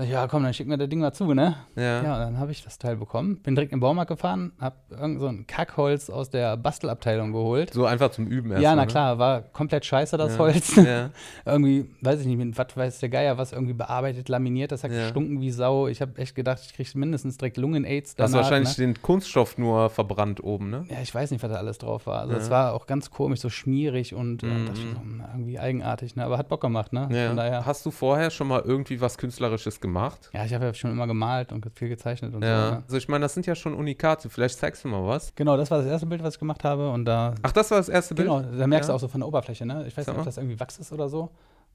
[0.00, 1.56] Sag ich, ja, komm, dann schick mir das Ding mal zu, ne?
[1.76, 2.02] Ja.
[2.02, 5.20] Ja, und dann habe ich das Teil bekommen, bin direkt im Baumarkt gefahren, habe irgend
[5.20, 7.74] so ein Kackholz aus der Bastelabteilung geholt.
[7.74, 8.62] So einfach zum Üben erst.
[8.62, 8.86] ja, na ne?
[8.86, 10.38] klar, war komplett scheiße, das Ja.
[10.38, 10.74] Holz.
[10.76, 11.10] Ja.
[11.44, 14.90] irgendwie, weiß ich nicht, mit was weiß der Geier, was irgendwie bearbeitet, laminiert, das hat
[14.90, 15.02] Ja.
[15.02, 15.86] gestunken wie Sau.
[15.86, 18.86] Ich habe echt gedacht, ich kriege mindestens direkt Lungen-Aids Du hast wahrscheinlich ne?
[18.86, 20.86] den Kunststoff nur verbrannt oben, ne?
[20.88, 22.20] Ja, ich weiß nicht, was da alles drauf war.
[22.20, 24.64] Also, es war auch ganz komisch, so schmierig und äh, Mhm.
[24.64, 25.02] dachte ich so,
[25.34, 26.24] irgendwie eigenartig, ne?
[26.24, 27.06] Aber hat Bock gemacht, ne?
[27.12, 27.28] Ja.
[27.28, 27.66] Von daher.
[27.66, 29.89] Hast du vorher schon mal irgendwie was Künstlerisches gemacht?
[30.32, 32.64] Ja, ich habe ja schon immer gemalt und viel gezeichnet und Ja.
[32.66, 32.70] so.
[32.76, 32.82] Ne?
[32.84, 34.30] Also ich meine, das sind ja schon Unikate.
[34.30, 35.34] Vielleicht zeigst du mal was.
[35.34, 37.78] Genau, das war das erste Bild, was ich gemacht habe und da Ach, das war
[37.78, 38.28] das erste Bild?
[38.28, 38.92] Genau, da merkst Ja.
[38.92, 39.84] du auch so von der Oberfläche, ne?
[39.86, 41.30] Ich weiß Sag nicht, ob das irgendwie Wachs ist oder so.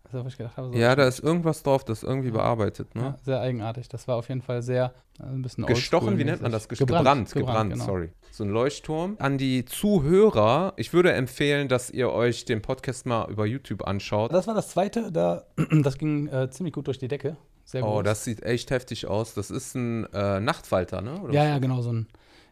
[0.08, 3.02] Also, wo ich gedacht habe, so Ja, da ist irgendwas drauf, das irgendwie bearbeitet, ne?
[3.02, 3.90] ja, sehr eigenartig.
[3.90, 6.70] Das war auf jeden Fall sehr äh, ein bisschen Gestochen, wie nennt man das?
[6.70, 7.86] Gesch- Gebrannt, gebrannt, genau.
[7.86, 8.12] sorry.
[8.30, 9.16] So ein Leuchtturm.
[9.18, 14.32] An die Zuhörer, ich würde empfehlen, dass ihr euch den Podcast mal über YouTube anschaut.
[14.32, 15.44] Das war das zweite, da,
[15.82, 17.36] das ging äh, ziemlich gut durch die Decke.
[17.66, 18.04] Sehr Oh, groß.
[18.04, 19.34] das sieht echt heftig aus.
[19.34, 21.20] Das ist ein äh, Nachtfalter, ne?
[21.22, 22.08] Oder Ja, ja, genau, so ein,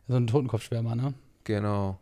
[0.07, 1.13] so ein Totenkopfschwärmer, ne?
[1.43, 1.99] Genau.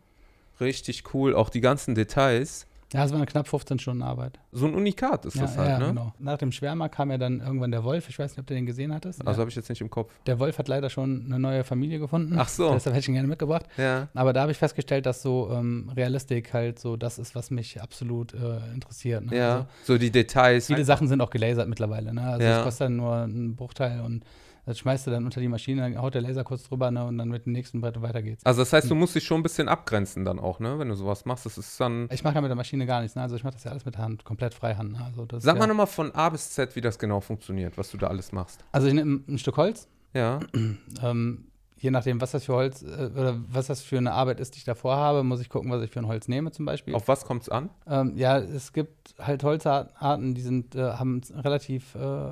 [0.60, 1.34] Richtig cool.
[1.34, 2.66] Auch die ganzen Details.
[2.92, 4.38] Ja, es waren knapp 15 Stunden Arbeit.
[4.52, 5.86] So ein Unikat ist Ja, das halt, ja, ne?
[5.88, 6.12] genau.
[6.18, 8.08] Nach dem Schwärmer kam ja dann irgendwann der Wolf.
[8.10, 9.20] Ich weiß nicht, ob du den gesehen hattest.
[9.26, 9.40] Also ja.
[9.40, 10.12] habe ich jetzt nicht im Kopf.
[10.26, 12.34] Der Wolf hat leider schon eine neue Familie gefunden.
[12.38, 12.70] Ach so.
[12.72, 13.64] Deshalb hätte ich ihn gerne mitgebracht.
[13.78, 14.08] Ja.
[14.14, 17.80] Aber da habe ich festgestellt, dass so ähm, Realistik halt so das ist, was mich
[17.80, 19.24] absolut äh, interessiert.
[19.24, 19.36] Ne?
[19.36, 19.52] Ja.
[19.54, 20.66] Also, so die Details.
[20.66, 22.12] viele Sachen sind auch gelasert mittlerweile.
[22.12, 22.22] Ne?
[22.22, 22.56] Also Ja.
[22.56, 24.24] das kostet dann nur einen Bruchteil und
[24.64, 27.04] das schmeißt du dann unter die Maschine, dann haut der Laser kurz drüber ne?
[27.04, 28.46] und dann mit dem nächsten Brett weiter geht's.
[28.46, 30.78] Also das heißt, du musst dich schon ein bisschen abgrenzen dann auch, ne?
[30.78, 31.46] Wenn du sowas machst.
[31.46, 32.08] Das ist dann.
[32.12, 33.16] Ich mache ja mit der Maschine gar nichts.
[33.16, 33.22] Ne?
[33.22, 34.92] Also ich mache das ja alles mit der Hand, komplett freihand.
[34.92, 35.04] Ne?
[35.04, 37.76] Also, das Sag ist mal ja, nochmal von A bis Z, wie das genau funktioniert,
[37.76, 38.64] was du da alles machst.
[38.70, 40.38] Also ich nehme ein Stück Holz, Ja.
[41.02, 41.46] ähm,
[41.82, 44.58] je nachdem, was das für Holz äh, oder was das für eine Arbeit ist, die
[44.58, 46.94] ich davor habe, muss ich gucken, was ich für ein Holz nehme zum Beispiel.
[46.94, 47.70] Auf was kommt es an?
[47.88, 52.28] Ähm, ja, es gibt halt Holzarten, die sind, äh, haben relativ äh,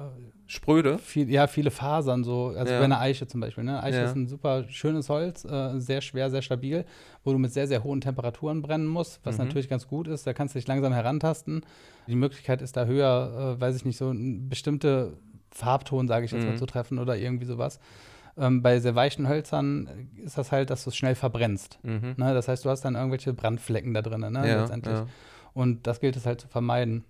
[0.50, 0.98] Spröde?
[0.98, 2.78] viel, ja, viele Fasern, so, also Ja.
[2.80, 3.62] bei einer Eiche zum Beispiel.
[3.64, 3.82] Ne?
[3.82, 4.04] Eiche Ja.
[4.04, 6.84] ist ein super schönes Holz, äh, sehr schwer, sehr stabil,
[7.24, 9.44] wo du mit sehr, sehr hohen Temperaturen brennen musst, was Mhm.
[9.44, 10.26] natürlich ganz gut ist.
[10.26, 11.62] Da kannst du dich langsam herantasten.
[12.08, 15.12] Die Möglichkeit ist da höher, äh, weiß ich nicht, so bestimmte
[15.52, 16.48] Farbton, sage ich jetzt Mhm.
[16.50, 17.78] mal, zu treffen oder irgendwie sowas.
[18.38, 19.88] Ähm, bei sehr weichen Hölzern
[20.24, 21.78] ist das halt, dass du es schnell verbrennst.
[21.82, 22.14] Mhm.
[22.16, 22.32] Ne?
[22.34, 24.48] Das heißt, du hast dann irgendwelche Brandflecken da drin, ne?
[24.48, 24.96] Ja, letztendlich.
[24.96, 25.06] ja.
[25.52, 27.04] Und das gilt es halt zu vermeiden.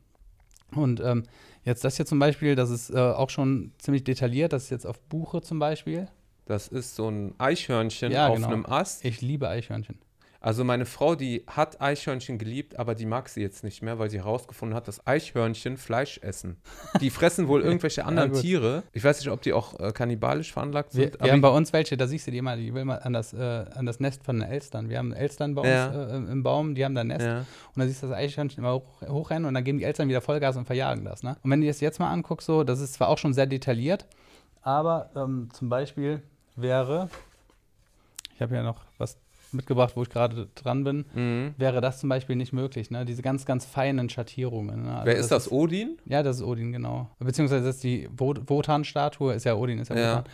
[0.75, 1.25] Und ähm,
[1.65, 4.53] jetzt das hier zum Beispiel, das ist äh, auch schon ziemlich detailliert.
[4.53, 6.09] Das ist jetzt auf Buche zum Beispiel.
[6.47, 8.49] Das ist so ein Eichhörnchen Ja, auf genau.
[8.49, 9.05] einem Ast.
[9.05, 9.99] Ich liebe Eichhörnchen.
[10.43, 14.09] Also meine Frau, die hat Eichhörnchen geliebt, aber die mag sie jetzt nicht mehr, weil
[14.09, 16.57] sie herausgefunden hat, dass Eichhörnchen Fleisch essen.
[17.03, 18.41] Die fressen wohl irgendwelche anderen gut.
[18.41, 18.83] Tiere.
[18.95, 21.23] Ich weiß nicht, ob die auch äh, kannibalisch veranlagt Wir, sind.
[21.23, 23.35] wir haben bei uns welche, da siehst du die immer, die will mal an das,
[23.35, 24.89] äh, an das Nest von den Elstern.
[24.89, 26.09] Wir haben Elstern bei uns Ja.
[26.09, 27.27] äh, im Baum, die haben da ein Nest.
[27.27, 27.41] ja.
[27.41, 30.23] Und da siehst du das Eichhörnchen immer hoch, hochrennen und dann geben die Eltern wieder
[30.23, 31.23] Vollgas und verjagen das.
[31.23, 31.37] Ne?
[31.43, 34.07] Und wenn du das jetzt mal anguckst, so, das ist zwar auch schon sehr detailliert,
[34.63, 36.23] aber ähm, zum Beispiel
[36.57, 37.11] wäre,
[38.35, 39.19] ich habe ja noch was
[39.53, 41.55] mitgebracht, wo ich gerade dran bin, Mhm.
[41.57, 42.91] wäre das zum Beispiel nicht möglich.
[42.91, 43.05] Ne?
[43.05, 44.85] Diese ganz, ganz feinen Schattierungen.
[44.85, 44.93] Ne?
[44.95, 45.51] Also Wer ist das?
[45.51, 45.99] Odin?
[46.07, 47.09] ja, das ist Odin, genau.
[47.19, 50.19] Beziehungsweise das ist die Wo- Wotan-Statue, ist ja Odin, ist ja, Ja.
[50.19, 50.25] Wotan.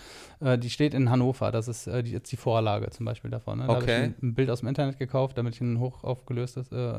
[0.55, 3.59] Äh, die steht in Hannover, das ist äh, die, jetzt die Vorlage zum Beispiel davon.
[3.59, 3.67] Ne?
[3.67, 4.03] Da habe ich Okay.
[4.05, 6.95] ein, ein Bild aus dem Internet gekauft, damit ich eine hochaufgelöstes, äh,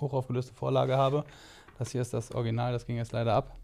[0.00, 1.24] hochaufgelöste Vorlage habe.
[1.78, 3.56] Das hier ist das Original, das ging jetzt leider ab.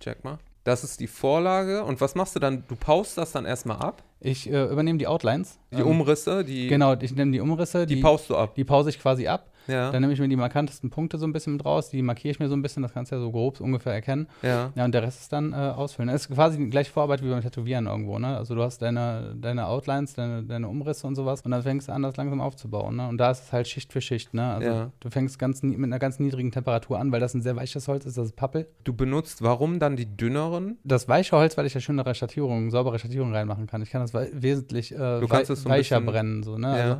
[0.00, 0.38] Check mal.
[0.64, 1.84] Das ist die Vorlage.
[1.84, 2.64] Und was machst du dann?
[2.68, 4.02] Du paust das dann erstmal ab?
[4.20, 5.58] Ich äh, übernehme die Outlines.
[5.72, 8.54] Die Ähm, Umrisse, die, Genau, ich nehme die Umrisse, die die, paust du ab.
[8.54, 9.50] die pause ich quasi ab.
[9.66, 9.90] Ja.
[9.90, 12.38] Dann nehme ich mir die markantesten Punkte so ein bisschen mit raus, die markiere ich
[12.40, 14.26] mir so ein bisschen, das kannst du ja so grob ungefähr erkennen.
[14.42, 14.70] ja.
[14.74, 16.08] Ja, und der Rest ist dann äh, ausfüllen.
[16.08, 18.36] Das ist quasi die gleiche Vorarbeit wie beim Tätowieren irgendwo, ne?
[18.36, 21.92] Also du hast deine, deine Outlines, deine, deine Umrisse und sowas und dann fängst du
[21.92, 23.08] an, das langsam aufzubauen, ne?
[23.08, 24.54] Und da ist es halt Schicht für Schicht, ne?
[24.54, 24.90] Also Ja.
[25.00, 28.04] du fängst ganz mit einer ganz niedrigen Temperatur an, weil das ein sehr weiches Holz
[28.06, 28.66] ist, das ist Pappel.
[28.84, 30.78] Du benutzt warum dann die dünneren?
[30.84, 33.82] Das weiche Holz, weil ich ja schönere Schattierungen, saubere Schattierungen reinmachen kann.
[33.82, 36.58] Ich kann das wei- wesentlich äh, Du wei kannst es so weicher bisschen- brennen, so,
[36.58, 36.66] ne?
[36.68, 36.72] Ja.
[36.84, 36.96] Also,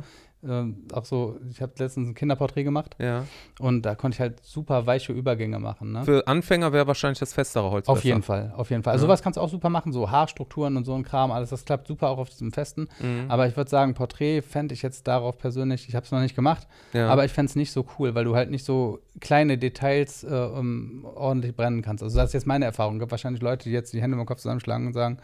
[0.47, 3.25] ähm, auch so, ich habe letztens ein Kinderporträt gemacht Ja.
[3.59, 6.03] und da konnte ich halt super weiche Übergänge machen, ne?
[6.03, 8.07] Für Anfänger wäre wahrscheinlich das festere Holz Auf besser.
[8.07, 8.93] jeden Fall, auf jeden Fall.
[8.93, 9.07] Also Ja.
[9.07, 11.87] sowas kannst du auch super machen, so Haarstrukturen und so ein Kram, alles, das klappt
[11.87, 12.87] super auch auf diesem Festen.
[12.99, 13.25] Mhm.
[13.29, 16.35] Aber ich würde sagen, Porträt fände ich jetzt darauf persönlich, ich habe es noch nicht
[16.35, 17.07] gemacht, ja.
[17.09, 20.27] aber ich fände es nicht so cool, weil du halt nicht so kleine Details äh,
[20.27, 22.03] um, ordentlich brennen kannst.
[22.03, 22.95] Also das ist jetzt meine Erfahrung.
[22.95, 25.17] Es gibt wahrscheinlich Leute, die jetzt die Hände im Kopf zusammenschlagen und sagen,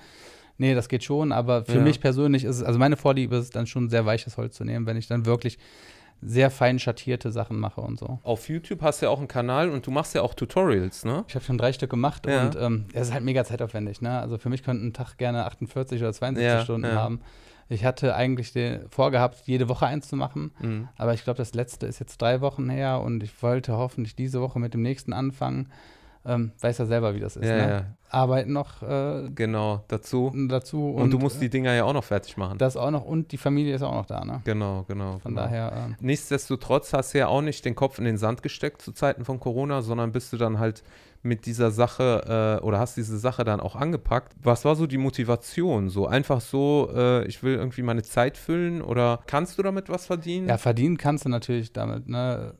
[0.59, 1.81] nee, das geht schon, aber für Ja.
[1.81, 4.63] mich persönlich ist es, also meine Vorliebe ist es dann schon sehr weiches Holz zu
[4.63, 5.57] nehmen, wenn ich dann wirklich
[6.21, 8.19] sehr fein schattierte Sachen mache und so.
[8.23, 11.23] Auf YouTube hast du ja auch einen Kanal und du machst ja auch Tutorials, ne?
[11.29, 12.43] Ich habe schon drei Stück gemacht Ja.
[12.43, 14.01] und ähm, es ist halt mega zeitaufwendig.
[14.01, 14.19] Ne?
[14.19, 16.95] Also für mich könnte ein Tag gerne 48 oder 72 Ja, Stunden ja.
[16.95, 17.21] haben.
[17.69, 20.89] Ich hatte eigentlich den, vorgehabt, jede Woche eins zu machen, Mhm.
[20.97, 24.41] aber ich glaube, das letzte ist jetzt drei Wochen her und ich wollte hoffentlich diese
[24.41, 25.69] Woche mit dem nächsten anfangen.
[26.29, 27.47] Ähm, weiß ja selber, wie das ist.
[27.47, 27.69] Ja, ne?
[27.69, 30.31] ja, Arbeiten noch äh, genau, dazu.
[30.47, 32.57] dazu Und, du musst die Dinger ja auch noch fertig machen.
[32.59, 34.23] das auch noch und die Familie ist auch noch da.
[34.23, 34.41] Ne?
[34.45, 35.17] genau, genau.
[35.19, 35.43] Von genau.
[35.43, 35.73] daher.
[35.75, 39.25] ähm, Nichtsdestotrotz hast du ja auch nicht den Kopf in den Sand gesteckt zu Zeiten
[39.25, 40.83] von Corona, sondern bist du dann halt
[41.21, 44.33] mit dieser Sache äh, oder hast diese Sache dann auch angepackt.
[44.41, 45.89] Was war so die Motivation?
[45.89, 50.05] So einfach so, äh, ich will irgendwie meine Zeit füllen oder kannst du damit was
[50.05, 50.47] verdienen?
[50.47, 52.07] Ja, verdienen kannst du natürlich damit.
[52.07, 52.53] Ne?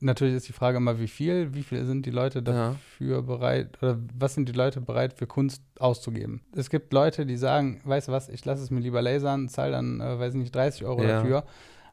[0.00, 2.42] Natürlich ist die Frage immer, wie viel, wie viel sind die Leute Ja.
[2.42, 6.40] dafür bereit, oder was sind die Leute bereit für Kunst auszugeben?
[6.56, 9.72] Es gibt Leute, die sagen, weißt du was, ich lasse es mir lieber lasern, zahle
[9.72, 11.18] dann, äh, weiß ich nicht, 30 Euro Ja.
[11.18, 11.44] dafür.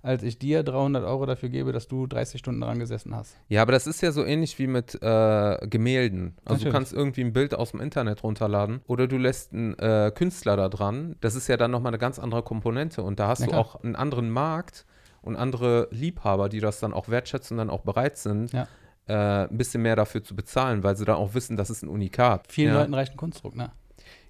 [0.04, 3.36] als ich dir 300 Euro dafür gebe, dass du 30 Stunden dran gesessen hast.
[3.50, 6.36] Ja, aber das ist ja so ähnlich wie mit äh, Gemälden.
[6.46, 6.64] Also Natürlich.
[6.64, 10.56] du kannst irgendwie ein Bild aus dem Internet runterladen oder du lässt einen äh, Künstler
[10.56, 11.16] da dran.
[11.20, 13.62] Das ist ja dann nochmal eine ganz andere Komponente und da hast Ja, du klar.
[13.62, 14.86] auch einen anderen Markt
[15.28, 18.68] und andere Liebhaber, die das dann auch wertschätzen und dann auch bereit sind, Ja.
[19.08, 21.90] äh, ein bisschen mehr dafür zu bezahlen, weil sie dann auch wissen, das ist ein
[21.90, 22.48] Unikat.
[22.50, 22.80] Vielen ja.
[22.80, 23.72] Leuten reicht ein Kunstdruck, ne?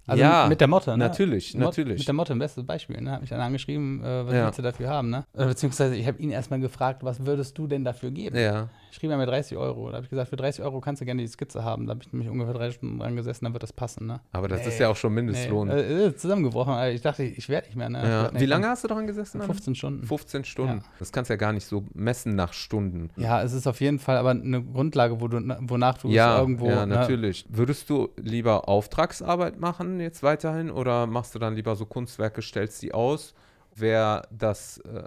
[0.10, 0.98] Also Ja, mit der Motte, ne?
[1.00, 1.98] natürlich, Mot- natürlich.
[2.00, 3.12] Mit der Motte, ein bestes Beispiel, ne?
[3.12, 4.46] Hat mich einer angeschrieben, äh, was Ja.
[4.46, 5.26] willst du dafür haben, ne?
[5.34, 8.38] Äh, beziehungsweise ich habe ihn erstmal gefragt, was würdest du denn dafür geben?
[8.38, 9.90] Ja, Schrieb er mir 30 Euro.
[9.90, 11.86] Da habe ich gesagt, für 30 Euro kannst du gerne die Skizze haben.
[11.86, 14.22] Da habe ich nämlich ungefähr drei Stunden dran gesessen, dann wird das passen, ne?
[14.32, 14.70] aber das Nee.
[14.70, 15.68] ist ja auch schon Mindestlohn.
[15.68, 16.74] Nee, ist zusammengebrochen.
[16.94, 18.02] Ich dachte, ich werde nicht mehr, ne?
[18.10, 18.32] Ja.
[18.32, 19.38] nicht Wie lange hast du daran gesessen?
[19.38, 19.46] Anna?
[19.54, 20.04] 15 Stunden.
[20.06, 20.78] 15 Stunden.
[20.80, 20.84] Ja.
[20.98, 23.12] Das kannst du ja gar nicht so messen nach Stunden.
[23.18, 26.40] Ja, es ist auf jeden Fall aber eine Grundlage, wo du, wonach du Ja, es
[26.42, 26.68] irgendwo.
[26.68, 26.96] ja, ne?
[26.96, 27.46] natürlich.
[27.50, 32.82] Würdest du lieber Auftragsarbeit machen jetzt weiterhin oder machst du dann lieber so Kunstwerke, stellst
[32.82, 33.34] die aus?
[33.76, 35.04] Wer das äh,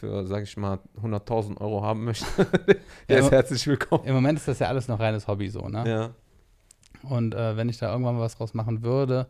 [0.00, 2.24] für, sag ich mal, 100.000 Euro haben möchte,
[3.08, 4.04] der Ja, ist herzlich willkommen.
[4.04, 5.84] Im Moment ist das ja alles noch reines Hobby so, ne?
[5.86, 6.10] Ja.
[7.08, 9.26] Und äh, wenn ich da irgendwann mal was draus machen würde,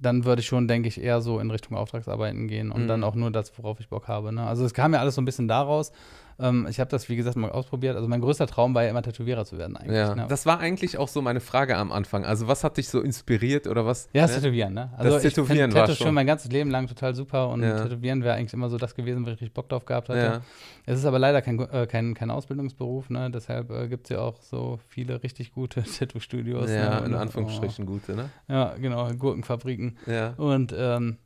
[0.00, 2.88] dann würde ich schon, denke ich, eher so in Richtung Auftragsarbeiten gehen und Mhm.
[2.88, 4.32] dann auch nur das, worauf ich Bock habe.
[4.32, 4.44] Ne?
[4.46, 5.92] Also es kam ja alles so ein bisschen daraus.
[6.40, 7.96] Ähm, ich habe das, wie gesagt, mal ausprobiert.
[7.96, 9.96] Also mein größter Traum war ja immer Tätowierer zu werden eigentlich.
[9.96, 10.14] ja.
[10.14, 10.26] ne?
[10.28, 12.24] Das war eigentlich auch so meine Frage am Anfang.
[12.24, 14.08] Also, was hat dich so inspiriert oder was?
[14.12, 14.42] ja, das ne?
[14.42, 14.90] Tätowieren, ne?
[14.98, 17.82] Das ich find Tätowieren war schon- schon mein ganzes Leben lang total super und Ja.
[17.82, 20.18] Tätowieren wäre eigentlich immer so das gewesen, wo ich richtig Bock drauf gehabt hatte.
[20.20, 20.40] Ja.
[20.86, 23.30] Es ist aber leider kein, äh, kein, kein Ausbildungsberuf, ne?
[23.30, 26.70] Deshalb äh, gibt es ja auch so viele richtig gute Tattoo-Studios.
[26.70, 27.06] Ja, ne?
[27.06, 28.30] in Anführungsstrichen gute, ne?
[28.48, 29.98] Oh, ja, genau, Gurkenfabriken.
[30.06, 30.34] Ja.
[30.36, 31.16] Und ähm,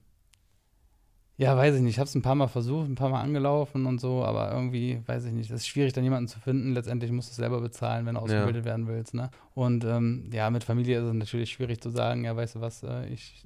[1.37, 1.95] ja, weiß ich nicht.
[1.95, 5.01] Ich habe es ein paar Mal versucht, ein paar Mal angelaufen und so, aber irgendwie,
[5.07, 5.51] weiß ich nicht.
[5.51, 6.73] Es ist schwierig, dann jemanden zu finden.
[6.75, 9.15] Letztendlich musst du es selber bezahlen, wenn du ausgebildet werden willst.
[9.15, 9.31] Ne?
[9.55, 12.83] Und ähm, ja, mit Familie ist es natürlich schwierig zu sagen, ja, weißt du was,
[12.83, 13.45] äh, ich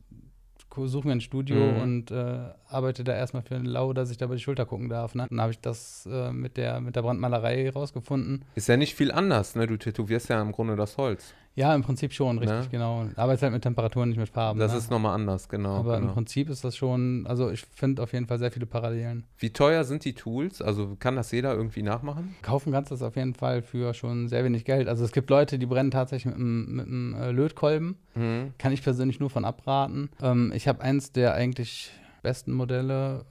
[0.78, 1.80] suche mir ein Studio Mhm.
[1.80, 4.90] und äh, arbeite da erstmal für einen Lau, dass ich da über die Schulter gucken
[4.90, 5.14] darf.
[5.14, 5.26] Ne?
[5.30, 8.44] Dann habe ich das äh, mit, der, mit der Brandmalerei rausgefunden.
[8.56, 9.66] Ist ja nicht viel anders, ne?
[9.66, 11.32] Du tätowierst ja im Grunde das Holz.
[11.56, 12.68] Ja, im Prinzip schon, richtig, Ne?
[12.70, 13.06] genau.
[13.16, 14.60] Arbeite halt mit Temperaturen, nicht mit Farben.
[14.60, 14.78] Das ne?
[14.78, 15.76] ist nochmal anders, genau.
[15.76, 16.08] aber genau.
[16.08, 19.24] im Prinzip ist das schon, also ich finde auf jeden Fall sehr viele Parallelen.
[19.38, 20.60] Wie teuer sind die Tools?
[20.60, 22.36] Also kann das jeder irgendwie nachmachen?
[22.42, 24.86] Kaufen kannst du es auf jeden Fall für schon sehr wenig Geld.
[24.86, 27.96] Also es gibt Leute, die brennen tatsächlich mit einem, mit einem äh, Lötkolben.
[28.14, 28.52] Mhm.
[28.58, 30.10] Kann ich persönlich nur von abraten.
[30.22, 31.90] Ähm, ich habe eins der eigentlich
[32.22, 33.24] besten Modelle,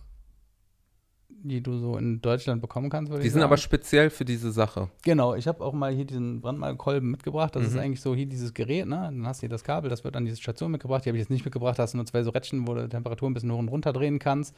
[1.47, 3.43] die du so in Deutschland bekommen kannst, Die sind sagen.
[3.43, 4.89] aber speziell für diese Sache.
[5.03, 7.55] Genau, ich habe auch mal hier diesen Brandmalkolben mitgebracht.
[7.55, 7.79] Das ist Mhm.
[7.79, 8.95] eigentlich so hier dieses Gerät, ne?
[8.95, 11.05] Dann hast du hier das Kabel, das wird an diese Station mitgebracht.
[11.05, 12.84] Die habe ich jetzt nicht mitgebracht, da hast du nur zwei so Rädchen, wo du
[12.84, 14.55] die Temperatur ein bisschen hoch und runter drehen kannst.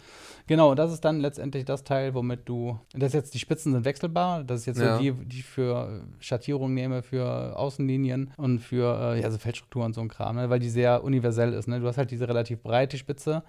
[0.47, 2.79] Genau, und das ist dann letztendlich das Teil, womit du.
[2.93, 4.43] Das ist jetzt, die Spitzen sind wechselbar.
[4.43, 4.95] Das ist jetzt Ja.
[4.97, 9.87] so die, die ich für Schattierung nehme, für Außenlinien und für äh, ja, so Feldstrukturen
[9.87, 10.49] und so ein Kram, ne?
[10.49, 11.67] weil die sehr universell ist.
[11.67, 11.79] Ne?
[11.79, 13.43] Du hast halt diese relativ breite Spitze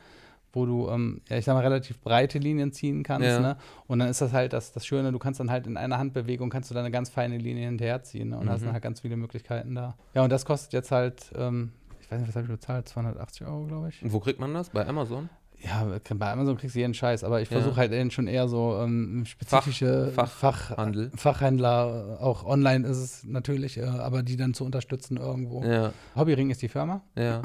[0.52, 3.40] wo du, ähm, ja, ich sag mal, relativ breite Linien ziehen kannst, Ja.
[3.40, 3.56] ne?
[3.86, 6.48] Und dann ist das halt das, das Schöne, du kannst dann halt in einer Handbewegung,
[6.50, 8.38] kannst du dann eine ganz feine Linie hinterherziehen ne?
[8.38, 8.66] und hast Mhm.
[8.66, 9.96] dann halt ganz viele Möglichkeiten da.
[10.14, 12.88] Ja, und das kostet jetzt halt, ähm, ich weiß nicht, was habe ich bezahlt?
[12.88, 14.02] 280 Euro, glaube ich.
[14.02, 14.70] Und wo kriegt man das?
[14.70, 15.28] Bei Amazon?
[15.60, 15.84] Ja,
[16.14, 17.58] bei Amazon kriegst du jeden Scheiß, aber ich Ja.
[17.60, 21.10] versuche halt eben schon eher so ähm, spezifische Fach- Fach, Handel.
[21.16, 25.64] Fachhändler, äh, auch online ist es natürlich, äh, aber die dann zu unterstützen irgendwo.
[25.64, 27.02] Ja, Hobbyring ist die Firma.
[27.16, 27.42] ja.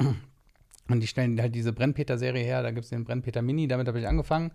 [0.88, 2.62] Und die stellen halt diese Brennpeter-Serie her.
[2.62, 4.52] Da gibt es den Brennpeter Mini, damit habe ich angefangen.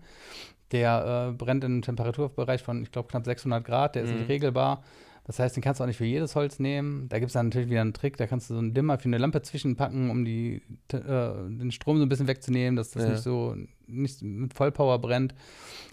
[0.72, 3.94] Der äh, brennt in einem Temperaturbereich von, ich glaube, knapp 600 Grad.
[3.96, 4.18] Der ist Mhm.
[4.18, 4.82] nicht regelbar.
[5.24, 7.08] Das heißt, den kannst du auch nicht für jedes Holz nehmen.
[7.08, 8.16] Da gibt es dann natürlich wieder einen Trick.
[8.16, 10.62] Da kannst du so einen Dimmer für eine Lampe zwischenpacken, um die,
[10.92, 13.10] äh, den Strom so ein bisschen wegzunehmen, dass das Ja.
[13.10, 15.34] nicht so nicht mit Vollpower brennt.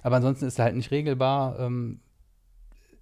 [0.03, 1.59] Aber ansonsten ist er halt nicht regelbar.
[1.59, 1.99] Ähm,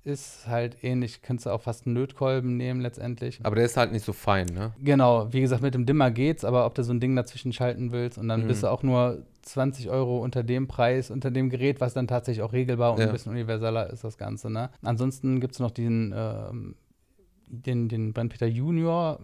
[0.06, 1.22] ist halt ähnlich.
[1.22, 3.40] Kannst du auch fast einen Lötkolben nehmen letztendlich.
[3.44, 4.72] Aber der ist halt nicht so fein, ne?
[4.82, 7.92] Genau, wie gesagt, mit dem Dimmer geht's, aber ob du so ein Ding dazwischen schalten
[7.92, 8.48] willst und dann Mhm.
[8.48, 12.44] bist du auch nur 20 Euro unter dem Preis, unter dem Gerät, was dann tatsächlich
[12.44, 13.08] auch regelbar und Ja.
[13.08, 14.50] ein bisschen universeller ist, das Ganze.
[14.52, 14.70] Ne?
[14.84, 16.76] Ansonsten gibt es noch diesen, ähm,
[17.48, 19.20] den, den Brennpeter Junior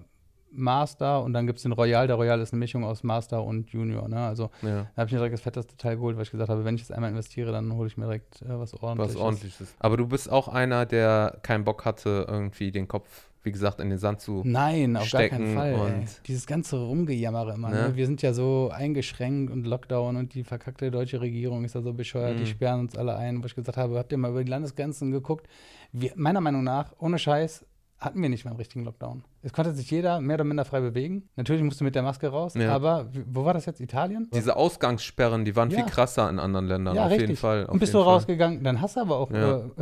[0.54, 2.08] Master und dann gibt es den Royal.
[2.08, 4.08] Der Royal ist eine Mischung aus Master und Junior.
[4.08, 4.20] Ne?
[4.20, 4.88] Also Ja.
[4.96, 6.82] da habe ich mir direkt das fetteste Teil geholt, weil ich gesagt habe, wenn ich
[6.82, 9.16] jetzt einmal investiere, dann hole ich mir direkt äh, was ordentliches.
[9.16, 9.76] Was ordentliches.
[9.80, 13.90] Aber du bist auch einer, der keinen Bock hatte, irgendwie den Kopf, wie gesagt, in
[13.90, 14.44] den Sand zu.
[14.46, 15.74] Nein, auf gar keinen Fall.
[16.02, 16.06] Ey.
[16.28, 17.72] Dieses ganze Rumgejammere immer.
[17.72, 17.88] Ne?
[17.90, 17.96] Ne?
[17.96, 21.92] Wir sind ja so eingeschränkt und Lockdown und die verkackte deutsche Regierung ist ja so
[21.94, 22.48] bescheuert, die Mhm.
[22.48, 25.48] sperren uns alle ein, wo ich gesagt habe, habt ihr mal über die Landesgrenzen geguckt?
[25.92, 27.66] Wir, meiner Meinung nach, ohne Scheiß,
[28.02, 29.24] hatten wir nicht mal einen richtigen Lockdown.
[29.44, 31.30] Es konnte sich jeder mehr oder minder frei bewegen.
[31.36, 32.74] Natürlich musst du mit der Maske raus, Ja.
[32.74, 33.80] aber wo war das jetzt?
[33.80, 34.28] Italien?
[34.34, 35.78] Diese Ausgangssperren, die waren Ja.
[35.84, 37.30] viel krasser in anderen Ländern, ja, auf richtig.
[37.30, 37.66] jeden Fall.
[37.68, 38.14] auf und bist du Fall.
[38.14, 39.30] rausgegangen, dann hast du aber auch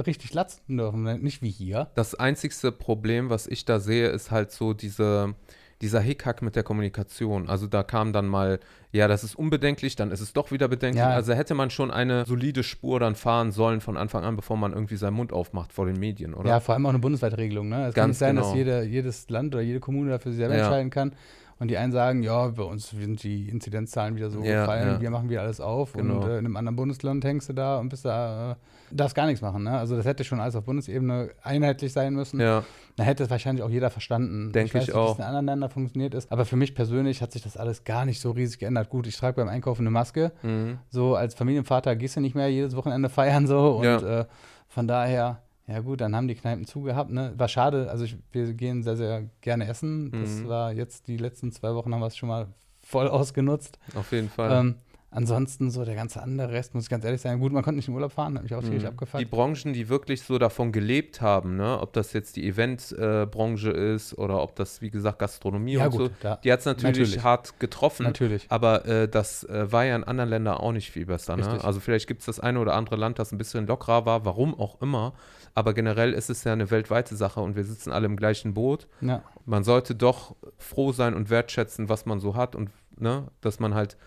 [0.05, 1.87] richtig latzen dürfen, nicht wie hier.
[1.95, 5.33] Das einzigste Problem, was ich da sehe, ist halt so diese,
[5.81, 7.47] dieser Hickhack mit der Kommunikation.
[7.47, 8.59] Also da kam dann mal,
[8.91, 11.01] ja, das ist unbedenklich, dann ist es doch wieder bedenklich.
[11.03, 11.09] Ja.
[11.09, 14.73] Also hätte man schon eine solide Spur dann fahren sollen von Anfang an, bevor man
[14.73, 16.49] irgendwie seinen Mund aufmacht vor den Medien, oder?
[16.49, 17.69] Ja, vor allem auch eine bundesweite Regelung.
[17.69, 17.87] Ne?
[17.87, 18.57] Es kann nicht sein, dass genau.
[18.57, 20.63] jede, jedes Land oder jede Kommune dafür sich selber Ja.
[20.63, 21.13] entscheiden kann.
[21.59, 25.01] Und die einen sagen, ja, bei uns sind die Inzidenzzahlen wieder so Ja, gefallen, ja.
[25.01, 25.91] wir machen wieder alles auf.
[25.93, 26.15] Genau.
[26.21, 28.55] Und äh, in einem anderen Bundesland hängst du da und bist da, äh,
[28.91, 29.63] darfst gar nichts machen.
[29.63, 29.77] Ne?
[29.77, 32.39] Also das hätte schon alles auf Bundesebene einheitlich sein müssen.
[32.39, 32.63] Ja,
[32.95, 34.53] Da hätte es wahrscheinlich auch jeder verstanden.
[34.53, 35.07] Denk ich weiß ich nicht, auch.
[35.09, 36.31] wie es in anderen Ländern funktioniert ist.
[36.31, 38.89] Aber für mich persönlich hat sich das alles gar nicht so riesig geändert.
[38.89, 40.31] Gut, ich trage beim Einkaufen eine Maske.
[40.43, 40.79] mhm.
[40.89, 43.77] So als Familienvater gehst du nicht mehr jedes Wochenende feiern so.
[43.79, 44.21] Und Ja.
[44.21, 44.25] äh,
[44.69, 47.11] von daher, ja gut, dann haben die Kneipen zugehabt.
[47.11, 47.33] Ne?
[47.37, 47.89] War schade.
[47.91, 50.11] Also ich, wir gehen sehr, sehr gerne essen.
[50.11, 50.47] Das Mhm.
[50.47, 52.47] war jetzt die letzten zwei Wochen haben wir es schon mal
[52.81, 53.77] voll ausgenutzt.
[53.95, 54.51] auf jeden Fall.
[54.51, 54.75] Ähm,
[55.11, 57.39] ansonsten so der ganze andere Rest, muss ich ganz ehrlich sagen.
[57.39, 58.89] Gut, man konnte nicht in Urlaub fahren, hat mich auch tierisch Mhm.
[58.89, 59.21] abgefuckt.
[59.21, 61.79] Die Branchen, die wirklich so davon gelebt haben, ne?
[61.81, 65.99] ob das jetzt die Eventbranche ist oder ob das, wie gesagt, Gastronomie ja und gut,
[66.01, 67.23] so, da, die hat es natürlich, Natürlich.
[67.23, 68.03] hart getroffen.
[68.05, 68.45] natürlich.
[68.49, 71.35] Aber äh, das äh, war ja in anderen Ländern auch nicht viel besser.
[71.37, 71.63] Ne?
[71.63, 74.53] Also vielleicht gibt es das eine oder andere Land, das ein bisschen lockerer war, warum
[74.59, 75.13] auch immer.
[75.55, 78.87] Aber generell ist es ja eine weltweite Sache und wir sitzen alle im gleichen Boot.
[79.01, 79.23] Ja.
[79.45, 83.73] Man sollte doch froh sein und wertschätzen, was man so hat und ne, dass man
[83.73, 83.97] halt,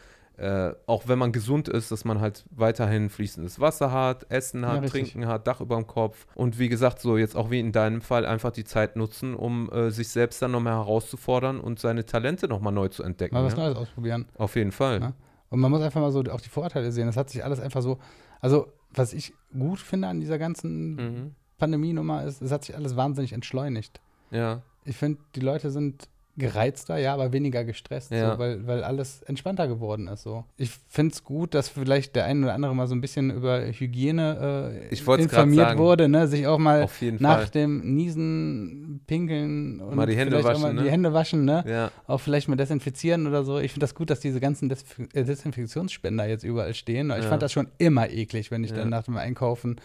[0.42, 4.72] äh, auch wenn man gesund ist, dass man halt weiterhin fließendes Wasser hat, Essen Ja,
[4.72, 5.12] hat, richtig.
[5.12, 6.26] Trinken hat, Dach über dem Kopf.
[6.34, 9.70] Und wie gesagt, so jetzt auch wie in deinem Fall einfach die Zeit nutzen, um
[9.70, 13.34] äh, sich selbst dann nochmal herauszufordern und seine Talente nochmal neu zu entdecken.
[13.34, 13.62] Mal was ne?
[13.64, 14.26] Neues ausprobieren.
[14.36, 15.00] Auf jeden Fall.
[15.00, 15.12] Ja.
[15.50, 17.06] Und man muss einfach mal so auch die Vorteile sehen.
[17.06, 17.98] Das hat sich alles einfach so,
[18.40, 21.34] also was ich gut finde an dieser ganzen Mhm.
[21.58, 24.00] Pandemie-Nummer ist, es hat sich alles wahnsinnig entschleunigt.
[24.32, 28.32] Ja, Ich finde, die Leute sind gereizter, ja, aber weniger gestresst, Ja.
[28.32, 30.22] so, weil, weil alles entspannter geworden ist.
[30.22, 30.44] So.
[30.56, 33.60] Ich finde es gut, dass vielleicht der eine oder andere mal so ein bisschen über
[33.66, 36.26] Hygiene äh, informiert wurde, ne?
[36.28, 37.46] sich auch mal nach Fall.
[37.48, 40.82] dem Niesen, Pinkeln und Mal die Hände vielleicht auch waschen, mal ne?
[40.84, 41.64] die Hände waschen, ne?
[41.68, 43.58] Ja, Auch vielleicht mal desinfizieren oder so.
[43.58, 47.10] Ich finde das gut, dass diese ganzen Desinf äh, Desinfektionsspender jetzt überall stehen.
[47.10, 47.28] Ich Ja.
[47.28, 49.76] fand das schon immer eklig, wenn ich dann nach dem Einkaufen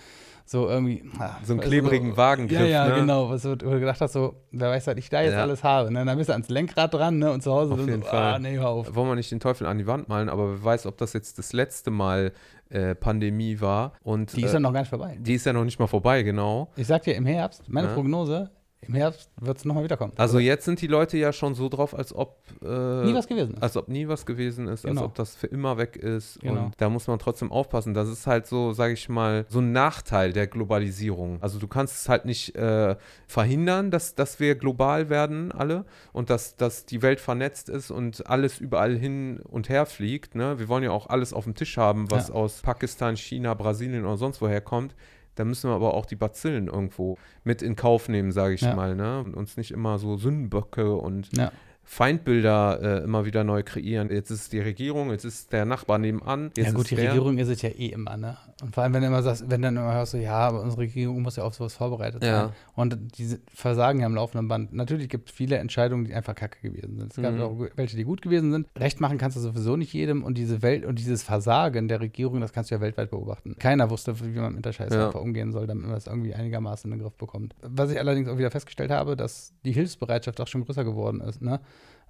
[0.49, 1.03] so irgendwie.
[1.19, 2.59] ah, so einen du, klebrigen Wagengriff.
[2.59, 2.95] Ja, ja, ne?
[3.01, 3.29] genau.
[3.29, 5.41] Was du, wo du gedacht hast, so, wer weiß, was ich da jetzt Ja.
[5.41, 5.91] alles habe.
[5.91, 6.03] Ne?
[6.05, 7.31] Dann bist du ans Lenkrad dran ne?
[7.31, 8.33] und zu Hause Auf jeden so, Fall.
[8.35, 8.95] ah, nee, hör auf.
[8.95, 11.37] Wollen wir nicht den Teufel an die Wand malen, aber wer weiß, ob das jetzt
[11.37, 12.31] das letzte Mal
[12.69, 13.93] äh, Pandemie war.
[14.03, 15.17] Und Die ist äh, ja noch gar nicht vorbei.
[15.19, 16.69] die ist ja noch nicht mal vorbei, genau.
[16.75, 17.93] Ich sag dir, im Herbst, meine Ja.
[17.93, 18.49] Prognose,
[18.81, 20.13] im Herbst wird es nochmal wiederkommen.
[20.17, 23.55] Also jetzt sind die Leute ja schon so drauf, als ob äh, Nie was gewesen
[23.55, 23.63] ist.
[23.63, 25.05] als ob nie was gewesen ist, als Genau.
[25.05, 26.39] ob das für immer weg ist.
[26.41, 26.65] Genau.
[26.65, 27.93] Und da muss man trotzdem aufpassen.
[27.93, 31.41] Das ist halt so, sage ich mal, so ein Nachteil der Globalisierung.
[31.41, 32.95] Also du kannst es halt nicht äh,
[33.27, 38.27] verhindern, dass, dass wir global werden alle und dass, dass die Welt vernetzt ist und
[38.29, 40.35] alles überall hin und her fliegt.
[40.35, 40.59] Ne?
[40.59, 42.35] Wir wollen ja auch alles auf dem Tisch haben, was Ja.
[42.35, 44.95] aus Pakistan, China, Brasilien oder sonst woher kommt.
[45.37, 48.75] Da müssen wir aber auch die Bazillen irgendwo mit in Kauf nehmen, sage ich Ja.
[48.75, 48.95] mal.
[48.95, 49.19] Ne?
[49.23, 51.51] Und uns nicht immer so Sündenböcke und Ja.
[51.89, 54.09] Feindbilder äh, immer wieder neu kreieren.
[54.11, 56.51] Jetzt ist es die Regierung, jetzt ist der Nachbar nebenan.
[56.57, 57.09] Ja gut, die der.
[57.09, 58.37] Regierung ist es ja eh immer, ne?
[58.61, 60.81] Und vor allem, wenn du immer sagst, wenn dann immer hörst du, ja, aber unsere
[60.81, 62.47] Regierung muss ja auf sowas vorbereitet Ja.
[62.47, 62.55] sein.
[62.75, 64.73] Und diese versagen ja am laufenden Band.
[64.73, 67.11] Natürlich gibt es viele Entscheidungen, die einfach kacke gewesen sind.
[67.15, 67.41] Es gab Mhm.
[67.41, 68.67] auch welche, die gut gewesen sind.
[68.77, 70.23] Recht machen kannst du sowieso nicht jedem.
[70.23, 73.55] Und diese Welt und dieses Versagen der Regierung, das kannst du ja weltweit beobachten.
[73.59, 75.07] Keiner wusste, wie man mit der Scheiße Ja.
[75.07, 77.55] einfach umgehen soll, damit man das irgendwie einigermaßen in den Griff bekommt.
[77.61, 81.41] Was ich allerdings auch wieder festgestellt habe, dass die Hilfsbereitschaft auch schon größer geworden ist,
[81.41, 81.59] ne?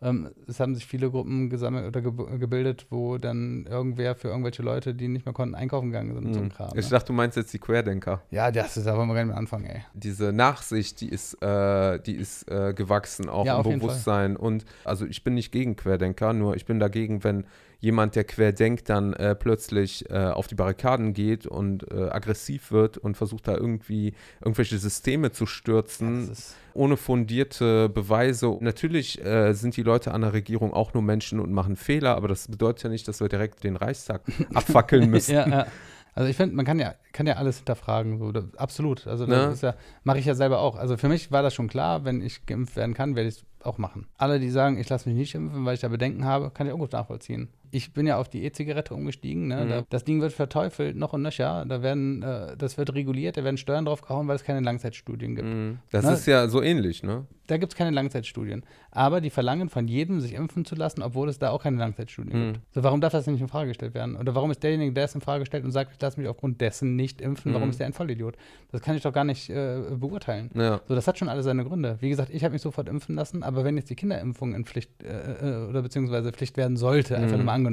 [0.02, 4.62] Ähm, es haben sich viele Gruppen gesammelt oder ge gebildet, wo dann irgendwer für irgendwelche
[4.62, 6.54] Leute, die nicht mehr konnten, einkaufen gegangen sind und so ein Hm.
[6.54, 6.70] Kram.
[6.78, 6.92] Ich Ne?
[6.92, 8.22] dachte, du meinst jetzt die Querdenker.
[8.30, 9.82] Ja, das ist, wollen wir gar nicht mehr anfangen, ey.
[9.96, 14.36] Diese Nachsicht, die ist, äh, die ist äh, gewachsen, auch Ja, im Bewusstsein.
[14.38, 17.46] Und also ich bin nicht gegen Querdenker, nur ich bin dagegen, wenn
[17.80, 22.72] jemand, der quer denkt, dann äh, plötzlich äh, auf die Barrikaden geht und äh, aggressiv
[22.72, 26.32] wird und versucht da irgendwie irgendwelche Systeme zu stürzen.
[26.74, 28.56] Ohne fundierte Beweise.
[28.62, 32.28] Natürlich äh, sind die Leute an der Regierung auch nur Menschen und machen Fehler, aber
[32.28, 34.22] das bedeutet ja nicht, dass wir direkt den Reichstag
[34.54, 35.34] abfackeln müssen.
[35.34, 35.68] ja, ja.
[36.14, 39.06] Also ich finde, man kann ja, kann ja alles hinterfragen, so, das, absolut.
[39.06, 39.54] Also das Ne?
[39.54, 40.76] ist ja, mache ich ja selber auch.
[40.76, 43.46] Also für mich war das schon klar, wenn ich geimpft werden kann, werde ich es
[43.64, 44.08] auch machen.
[44.18, 46.74] Alle, die sagen, ich lasse mich nicht impfen, weil ich da Bedenken habe, kann ich
[46.74, 47.50] auch gut nachvollziehen.
[47.72, 49.48] Ich bin ja auf die E-Zigarette umgestiegen.
[49.48, 49.66] Ne?
[49.66, 49.70] Mhm.
[49.70, 51.66] Da, das Ding wird verteufelt, noch und nöcher.
[51.68, 55.36] Da werden, äh, das wird reguliert, da werden Steuern drauf gehauen, weil es keine Langzeitstudien
[55.36, 55.48] gibt.
[55.48, 55.80] Mhm.
[55.92, 56.14] Das Ne?
[56.14, 57.26] ist ja so ähnlich, ne?
[57.48, 58.64] Da gibt es keine Langzeitstudien.
[58.92, 62.48] Aber die verlangen von jedem, sich impfen zu lassen, obwohl es da auch keine Langzeitstudien
[62.50, 62.54] Mhm.
[62.54, 62.74] gibt.
[62.74, 64.18] So, warum darf das nicht in Frage gestellt werden?
[64.18, 66.60] Oder warum ist derjenige, der es in Frage stellt und sagt, ich lasse mich aufgrund
[66.60, 67.72] dessen nicht impfen, warum Mhm.
[67.72, 68.36] ist der ein Vollidiot?
[68.74, 70.50] Das kann ich doch gar nicht äh, beurteilen.
[70.56, 70.82] Ja.
[70.88, 71.98] So, das hat schon alle seine Gründe.
[72.02, 74.92] Wie gesagt, ich habe mich sofort impfen lassen, aber wenn jetzt die Kinderimpfung in Pflicht
[75.04, 77.38] äh, äh, oder beziehungsweise Pflicht werden sollte, einfach Mhm.
[77.38, 77.67] nur mal angenommen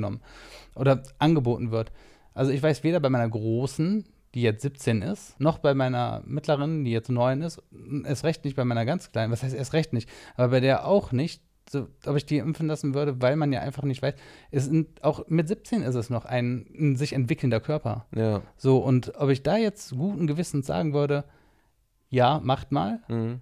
[0.74, 1.92] oder angeboten wird.
[2.34, 4.04] Also ich weiß weder bei meiner Großen,
[4.34, 7.62] die jetzt 17 ist, noch bei meiner Mittleren, die jetzt 9 ist,
[8.04, 10.86] erst recht nicht bei meiner ganz Kleinen, was heißt erst recht nicht, aber bei der
[10.86, 14.14] auch nicht, so, ob ich die impfen lassen würde, weil man ja einfach nicht weiß.
[14.50, 18.06] Es sind, auch mit 17 ist es noch ein, ein sich entwickelnder Körper.
[18.14, 18.42] Ja.
[18.56, 21.24] So, und ob ich da jetzt guten Gewissens sagen würde,
[22.10, 23.40] ja, macht mal, Mhm.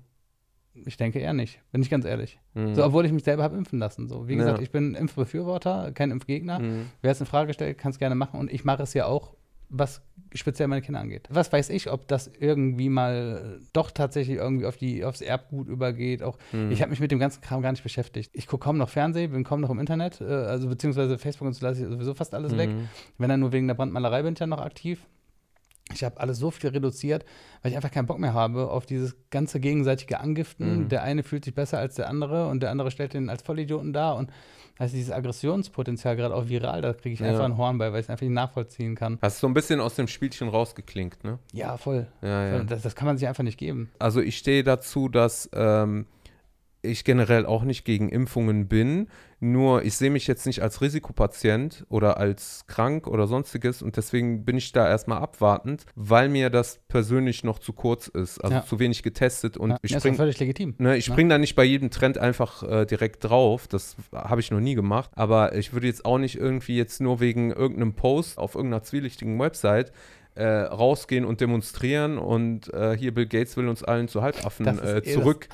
[0.75, 2.39] Ich denke eher nicht, bin ich ganz ehrlich.
[2.55, 2.75] Mhm.
[2.75, 4.09] So, obwohl ich mich selber habe impfen lassen.
[4.09, 4.39] So, wie Ja.
[4.39, 6.59] gesagt, ich bin Impfbefürworter, kein Impfgegner.
[6.61, 6.87] Mhm.
[7.03, 9.35] Wer es in Frage stellt, kann es gerne machen und ich mache es ja auch,
[9.75, 10.03] was
[10.35, 11.29] speziell meine Kinder angeht.
[11.31, 16.23] Was weiß ich, ob das irgendwie mal doch tatsächlich irgendwie auf die, aufs Erbgut übergeht.
[16.23, 16.71] Auch Mhm.
[16.71, 18.31] ich habe mich mit dem ganzen Kram gar nicht beschäftigt.
[18.35, 21.55] Ich gucke kaum noch Fernsehen, bin kaum noch im Internet, äh, also beziehungsweise Facebook und
[21.55, 22.69] so lasse ich sowieso fast alles weg.
[22.71, 22.89] Mhm.
[23.19, 25.07] Wenn dann nur wegen der Brandmalerei bin ich ja noch aktiv.
[25.93, 27.25] Ich habe alles so viel reduziert,
[27.63, 30.85] weil ich einfach keinen Bock mehr habe auf dieses ganze gegenseitige Angiften.
[30.85, 30.89] Mhm.
[30.89, 33.93] Der eine fühlt sich besser als der andere und der andere stellt den als Vollidioten
[33.93, 34.17] dar.
[34.17, 34.31] Und
[34.79, 37.27] also dieses Aggressionspotenzial, gerade auch viral, da kriege ich Ja.
[37.29, 39.19] einfach ein Horn bei, weil ich es einfach nicht nachvollziehen kann.
[39.21, 41.39] Hast so ein bisschen aus dem Spielchen rausgeklinkt, ne?
[41.53, 42.07] Ja, voll.
[42.23, 42.65] Ja, ja.
[42.65, 43.91] Das, das kann man sich einfach nicht geben.
[43.99, 46.07] Also ich stehe dazu, dass ähm,
[46.83, 49.09] ich generell auch nicht gegen Impfungen bin.
[49.39, 54.45] Nur ich sehe mich jetzt nicht als Risikopatient oder als krank oder sonstiges und deswegen
[54.45, 58.65] bin ich da erstmal abwartend, weil mir das persönlich noch zu kurz ist, also Ja.
[58.65, 60.75] zu wenig getestet und ja, ich das ist spring, doch völlig legitim.
[60.79, 61.13] Ne, ich Ne?
[61.15, 63.67] springe da nicht bei jedem Trend einfach äh, direkt drauf.
[63.69, 65.11] Das habe ich noch nie gemacht.
[65.15, 69.39] Aber ich würde jetzt auch nicht irgendwie jetzt nur wegen irgendeinem Post auf irgendeiner zwielichtigen
[69.41, 69.93] Website
[70.35, 74.99] äh, rausgehen und demonstrieren und äh, hier Bill Gates will uns allen zu Halbaffen äh,
[74.99, 75.49] eh zurück,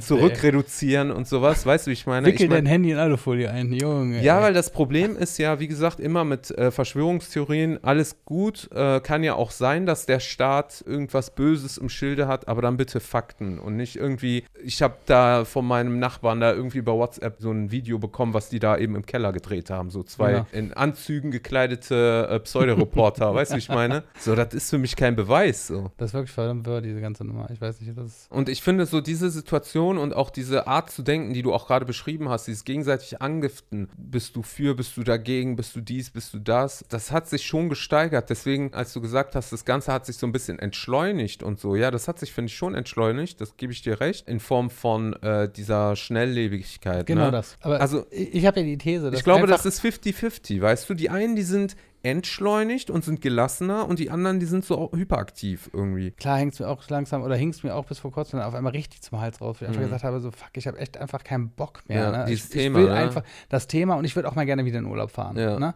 [0.00, 1.64] zurück reduzieren und sowas.
[1.66, 2.26] Weißt du, wie ich meine?
[2.26, 4.22] Wickel ich mein, dein Handy in Alufolie ein, Junge.
[4.22, 4.42] ja, ey.
[4.44, 8.68] weil das Problem ist ja, wie gesagt, immer mit äh, Verschwörungstheorien, alles gut.
[8.74, 12.76] Äh, kann ja auch sein, dass der Staat irgendwas Böses im Schilde hat, aber dann
[12.76, 14.44] bitte Fakten und nicht irgendwie.
[14.64, 18.48] Ich habe da von meinem Nachbarn da irgendwie über WhatsApp so ein Video bekommen, was
[18.48, 19.90] die da eben im Keller gedreht haben.
[19.90, 20.46] So zwei Ja.
[20.52, 24.02] in Anzügen gekleidete äh, Pseudoreporter, weißt du, wie ich meine?
[24.24, 25.66] So, das ist für mich kein Beweis.
[25.66, 25.90] So.
[25.98, 27.50] Das ist wirklich verdammt wirr, diese ganze Nummer.
[27.52, 28.30] Ich weiß nicht, das ist.
[28.30, 31.66] Und ich finde so diese Situation und auch diese Art zu denken, die du auch
[31.66, 36.10] gerade beschrieben hast, dieses gegenseitig Angiften, bist du für, bist du dagegen, bist du dies,
[36.10, 38.30] bist du das, das hat sich schon gesteigert.
[38.30, 41.76] Deswegen, als du gesagt hast, das Ganze hat sich so ein bisschen entschleunigt und so,
[41.76, 44.70] ja, das hat sich, finde ich, schon entschleunigt, das gebe ich dir recht, in Form
[44.70, 47.06] von äh, dieser Schnelllebigkeit.
[47.06, 47.30] Genau ne?
[47.32, 47.58] das.
[47.60, 50.88] Aber Also- ich, ich habe ja die These, dass Ich glaube, das ist 50-50, weißt
[50.88, 50.94] du?
[50.94, 55.70] Die einen, die sind entschleunigt und sind gelassener und die anderen, die sind so hyperaktiv
[55.72, 56.10] irgendwie.
[56.12, 58.48] Klar hängt es mir auch langsam oder hing es mir auch bis vor kurzem dann
[58.48, 59.84] auf einmal richtig zum Hals raus, wo ich einfach Mhm.
[59.86, 61.98] gesagt habe, so fuck, ich habe echt einfach keinen Bock mehr.
[62.04, 62.24] Ja, ne?
[62.28, 62.98] dieses ich, Thema, Ich will ne?
[62.98, 65.36] einfach das Thema und ich würde auch mal gerne wieder in Urlaub fahren.
[65.36, 65.58] Ja.
[65.58, 65.74] Ne?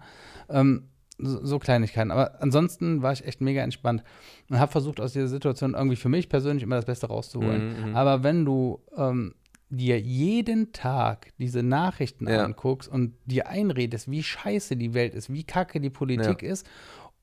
[0.50, 0.84] Ähm,
[1.18, 2.10] so, so Kleinigkeiten.
[2.10, 4.04] Aber ansonsten war ich echt mega entspannt
[4.50, 7.82] und habe versucht, aus dieser Situation irgendwie für mich persönlich immer das Beste rauszuholen.
[7.84, 7.96] Mhm, mhm.
[7.96, 9.34] Aber wenn du ähm,
[9.70, 12.44] dir jeden Tag diese Nachrichten Ja.
[12.44, 16.66] anguckst und dir einredest, wie scheiße die Welt ist, wie kacke die Politik ist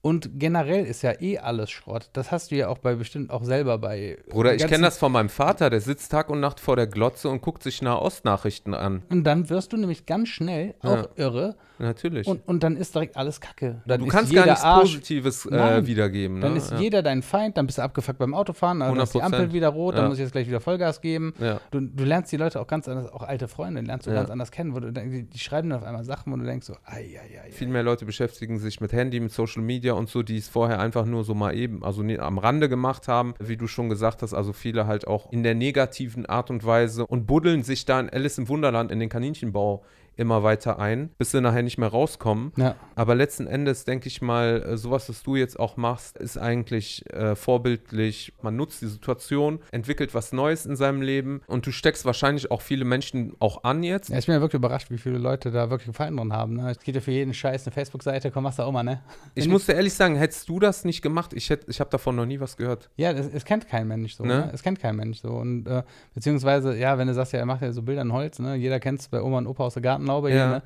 [0.05, 2.11] und generell ist ja eh alles Schrott.
[2.13, 4.19] Das hast du ja auch bei bestimmt auch selber bei.
[4.29, 7.27] Bruder, ich kenne das von meinem Vater, der sitzt Tag und Nacht vor der Glotze
[7.27, 9.01] und guckt sich Nahostnachrichten an.
[9.09, 11.07] Und dann wirst du nämlich ganz schnell auch Ja.
[11.15, 12.27] irre Natürlich.
[12.27, 13.81] und, und dann ist direkt alles Kacke.
[13.85, 16.39] Dann du kannst gar nichts Arsch, Positives äh, wiedergeben.
[16.39, 16.59] Dann ne?
[16.59, 16.79] ist ja.
[16.79, 19.23] jeder dein Feind, dann bist du abgefuckt beim Autofahren, dann ist die 100%.
[19.23, 20.09] Ampel wieder rot, dann Ja.
[20.09, 21.33] muss ich jetzt gleich wieder Vollgas geben.
[21.71, 24.51] Du, du lernst die Leute auch ganz anders, auch alte Freunde, lernst du ganz anders
[24.51, 27.19] kennen, wo du die, die schreiben dann auf einmal Sachen, wo du denkst so, ei,
[27.19, 30.37] ei, ei, Viel mehr Leute beschäftigen sich mit Handy, mit Social Media und so, die
[30.37, 33.67] es vorher einfach nur so mal eben, also nie, am Rande gemacht haben, wie du
[33.67, 37.63] schon gesagt hast, also viele halt auch in der negativen Art und Weise und buddeln
[37.63, 39.83] sich da in Alice im Wunderland in den Kaninchenbau
[40.17, 42.51] immer weiter ein, bis sie nachher nicht mehr rauskommen.
[42.57, 42.75] Ja.
[42.95, 47.03] Aber letzten Endes denke ich mal, äh, sowas, was du jetzt auch machst, ist eigentlich
[47.13, 48.33] äh, vorbildlich.
[48.41, 52.61] Man nutzt die Situation, entwickelt was Neues in seinem Leben und du steckst wahrscheinlich auch
[52.61, 54.09] viele Menschen auch an jetzt.
[54.09, 56.53] Ja, ich bin ja wirklich überrascht, wie viele Leute da wirklich Gefallen dran haben.
[56.55, 56.69] Ne?
[56.71, 59.01] Es geht ja für jeden Scheiß eine Facebook-Seite, komm, machst du auch mal, ne?
[59.33, 62.15] Ich muss dir ehrlich sagen, hättest du das nicht gemacht, ich, hätt- ich habe davon
[62.15, 62.89] noch nie was gehört.
[62.97, 64.37] Ja, es, es kennt kein Mensch so, Ne?
[64.37, 64.49] ne?
[64.53, 65.29] Es kennt kein Mensch so.
[65.29, 68.39] Und äh, beziehungsweise, ja, wenn du sagst, ja, er macht ja so Bilder in Holz,
[68.39, 68.55] ne?
[68.55, 70.35] Jeder kennt es bei Oma und Opa aus der Gartenlaube Ja.
[70.35, 70.63] hier, ne?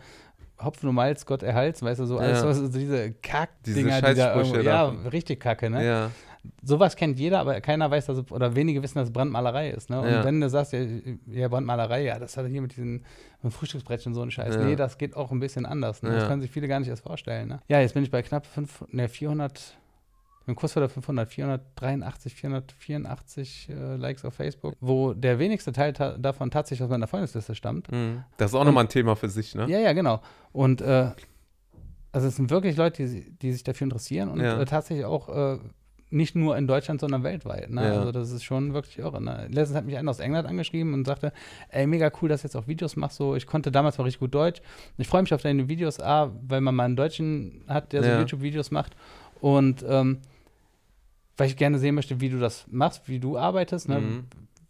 [0.61, 2.47] Hopfen und Malz, Gott erhalts, weißt du, so alles, Ja.
[2.49, 5.85] was, so diese Kack-Dinger, Diese die da irgendwo, ja, richtig kacke, ne?
[5.85, 6.11] Ja.
[6.63, 10.01] Sowas kennt jeder, aber keiner weiß, dass oder wenige wissen, dass es Brandmalerei ist, ne?
[10.01, 10.23] Und Ja.
[10.25, 10.79] wenn du sagst, ja,
[11.27, 12.93] ja, Brandmalerei, ja, das hat er hier mit diesen
[13.41, 14.55] mit dem Frühstücksbrettchen so ein Scheiß.
[14.55, 14.63] Ja.
[14.63, 16.11] Nee, das geht auch ein bisschen anders, ne?
[16.11, 17.59] Das können sich viele gar nicht erst vorstellen, ne?
[17.69, 19.77] Ja, jetzt bin ich bei knapp 5, ne, 400
[20.49, 25.71] ich bin kurz vor der 500, 483, 484 äh, Likes auf Facebook, wo der wenigste
[25.71, 27.91] Teil ta davon tatsächlich aus meiner Freundesliste stammt.
[27.91, 28.23] Mhm.
[28.37, 29.67] Das ist auch nochmal ein Thema für sich, ne?
[29.69, 30.21] Ja, ja, genau.
[30.51, 31.11] Und äh,
[32.11, 34.59] also es sind wirklich Leute, die, die sich dafür interessieren und Ja.
[34.59, 35.59] äh, tatsächlich auch äh,
[36.09, 37.69] nicht nur in Deutschland, sondern weltweit.
[37.69, 37.83] Ne?
[37.87, 37.99] Ja.
[37.99, 39.21] Also das ist schon wirklich irre.
[39.21, 39.47] Ne?
[39.51, 41.31] Letztens hat mich einer aus England angeschrieben und sagte,
[41.69, 43.17] ey, mega cool, dass du jetzt auch Videos machst.
[43.17, 44.61] So, ich konnte damals mal richtig gut Deutsch.
[44.97, 48.09] Ich freue mich auf deine Videos, A, weil man mal einen Deutschen hat, der so
[48.09, 48.19] Ja.
[48.21, 48.95] YouTube-Videos macht.
[49.39, 50.17] Und ähm,
[51.39, 53.89] weil ich gerne sehen möchte, wie du das machst, wie du arbeitest.
[53.89, 53.99] Ne?
[53.99, 54.23] Mhm.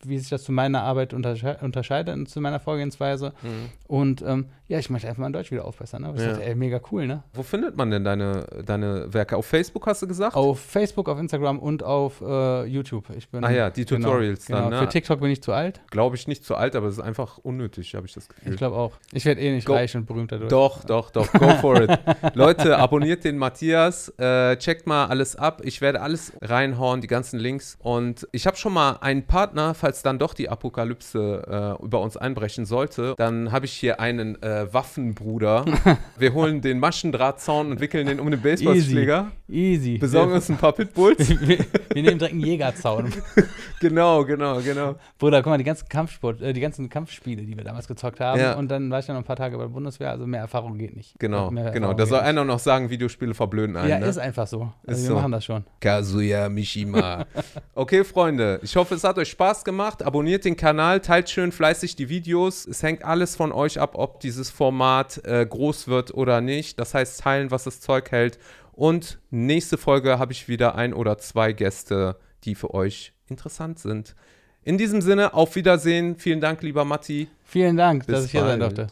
[0.05, 3.33] Wie sich das zu meiner Arbeit untersche unterscheidet und zu meiner Vorgehensweise.
[3.41, 3.69] Mhm.
[3.87, 6.03] Und ähm, ja, ich möchte einfach mein Deutsch wieder aufbessern.
[6.03, 6.13] Ne?
[6.15, 6.27] Ja.
[6.27, 7.23] dachte, ey, mega cool, ne?
[7.33, 9.35] Wo findet man denn deine, deine Werke?
[9.35, 10.35] Auf Facebook hast du gesagt?
[10.35, 13.05] Auf Facebook, auf Instagram und auf äh, YouTube.
[13.17, 14.81] Ich bin, Ah ja, die Tutorials genau, dann, genau.
[14.81, 14.85] ne?
[14.87, 15.81] Für TikTok bin ich zu alt.
[15.89, 18.51] Glaube ich nicht zu alt, aber es ist einfach unnötig, habe ich das Gefühl.
[18.53, 18.91] Ich glaube auch.
[19.11, 20.49] Ich werde eh nicht Go- reich und berühmt dadurch.
[20.51, 21.99] Doch, doch, doch, go for it.
[22.35, 25.61] Leute, abonniert den Matthias, äh, checkt mal alles ab.
[25.65, 27.75] Ich werde alles reinhauen, die ganzen Links.
[27.81, 32.17] Und ich habe schon mal einen Partner, falls dann doch die Apokalypse äh, über uns
[32.17, 35.65] einbrechen sollte, dann habe ich hier einen äh, Waffenbruder.
[36.17, 39.31] Wir holen den Maschendrahtzaun und wickeln den um den Baseballschläger.
[39.49, 39.97] Easy.
[39.97, 41.27] Besorgen wir, uns ein paar Pitbulls.
[41.41, 41.57] wir,
[41.93, 43.11] wir nehmen direkt einen Jägerzaun.
[43.79, 44.95] genau, genau, genau.
[45.17, 48.39] Bruder, guck mal, die ganzen Kampfsport, äh, die ganzen Kampfspiele, die wir damals gezockt haben.
[48.39, 48.53] Ja.
[48.53, 50.77] Und dann war ich ja noch ein paar Tage bei der Bundeswehr, also mehr Erfahrung
[50.77, 51.17] geht nicht.
[51.19, 51.71] Genau, genau.
[51.71, 53.89] Erfahrung Da soll einer noch sagen, Videospiele verblöden einen.
[53.89, 54.05] Ja, ne?
[54.05, 54.71] ist einfach so.
[54.85, 55.15] Also Ist wir so.
[55.15, 55.63] machen das schon.
[55.79, 57.25] Kazuya Mishima.
[57.73, 60.03] okay, Freunde, ich hoffe, es hat euch Spaß gemacht.
[60.03, 62.67] Abonniert den Kanal, teilt schön fleißig die Videos.
[62.67, 66.79] Es hängt alles von euch ab, ob dieses Format äh, groß wird oder nicht.
[66.79, 68.37] Das heißt, teilen, was das Zeug hält.
[68.79, 72.15] Und nächste Folge habe ich wieder ein oder zwei Gäste,
[72.45, 74.15] die für euch interessant sind.
[74.63, 76.15] In diesem Sinne, auf Wiedersehen.
[76.15, 77.27] Vielen Dank, lieber Matti.
[77.43, 78.87] Vielen Dank, Bis dass ich hier sein durfte.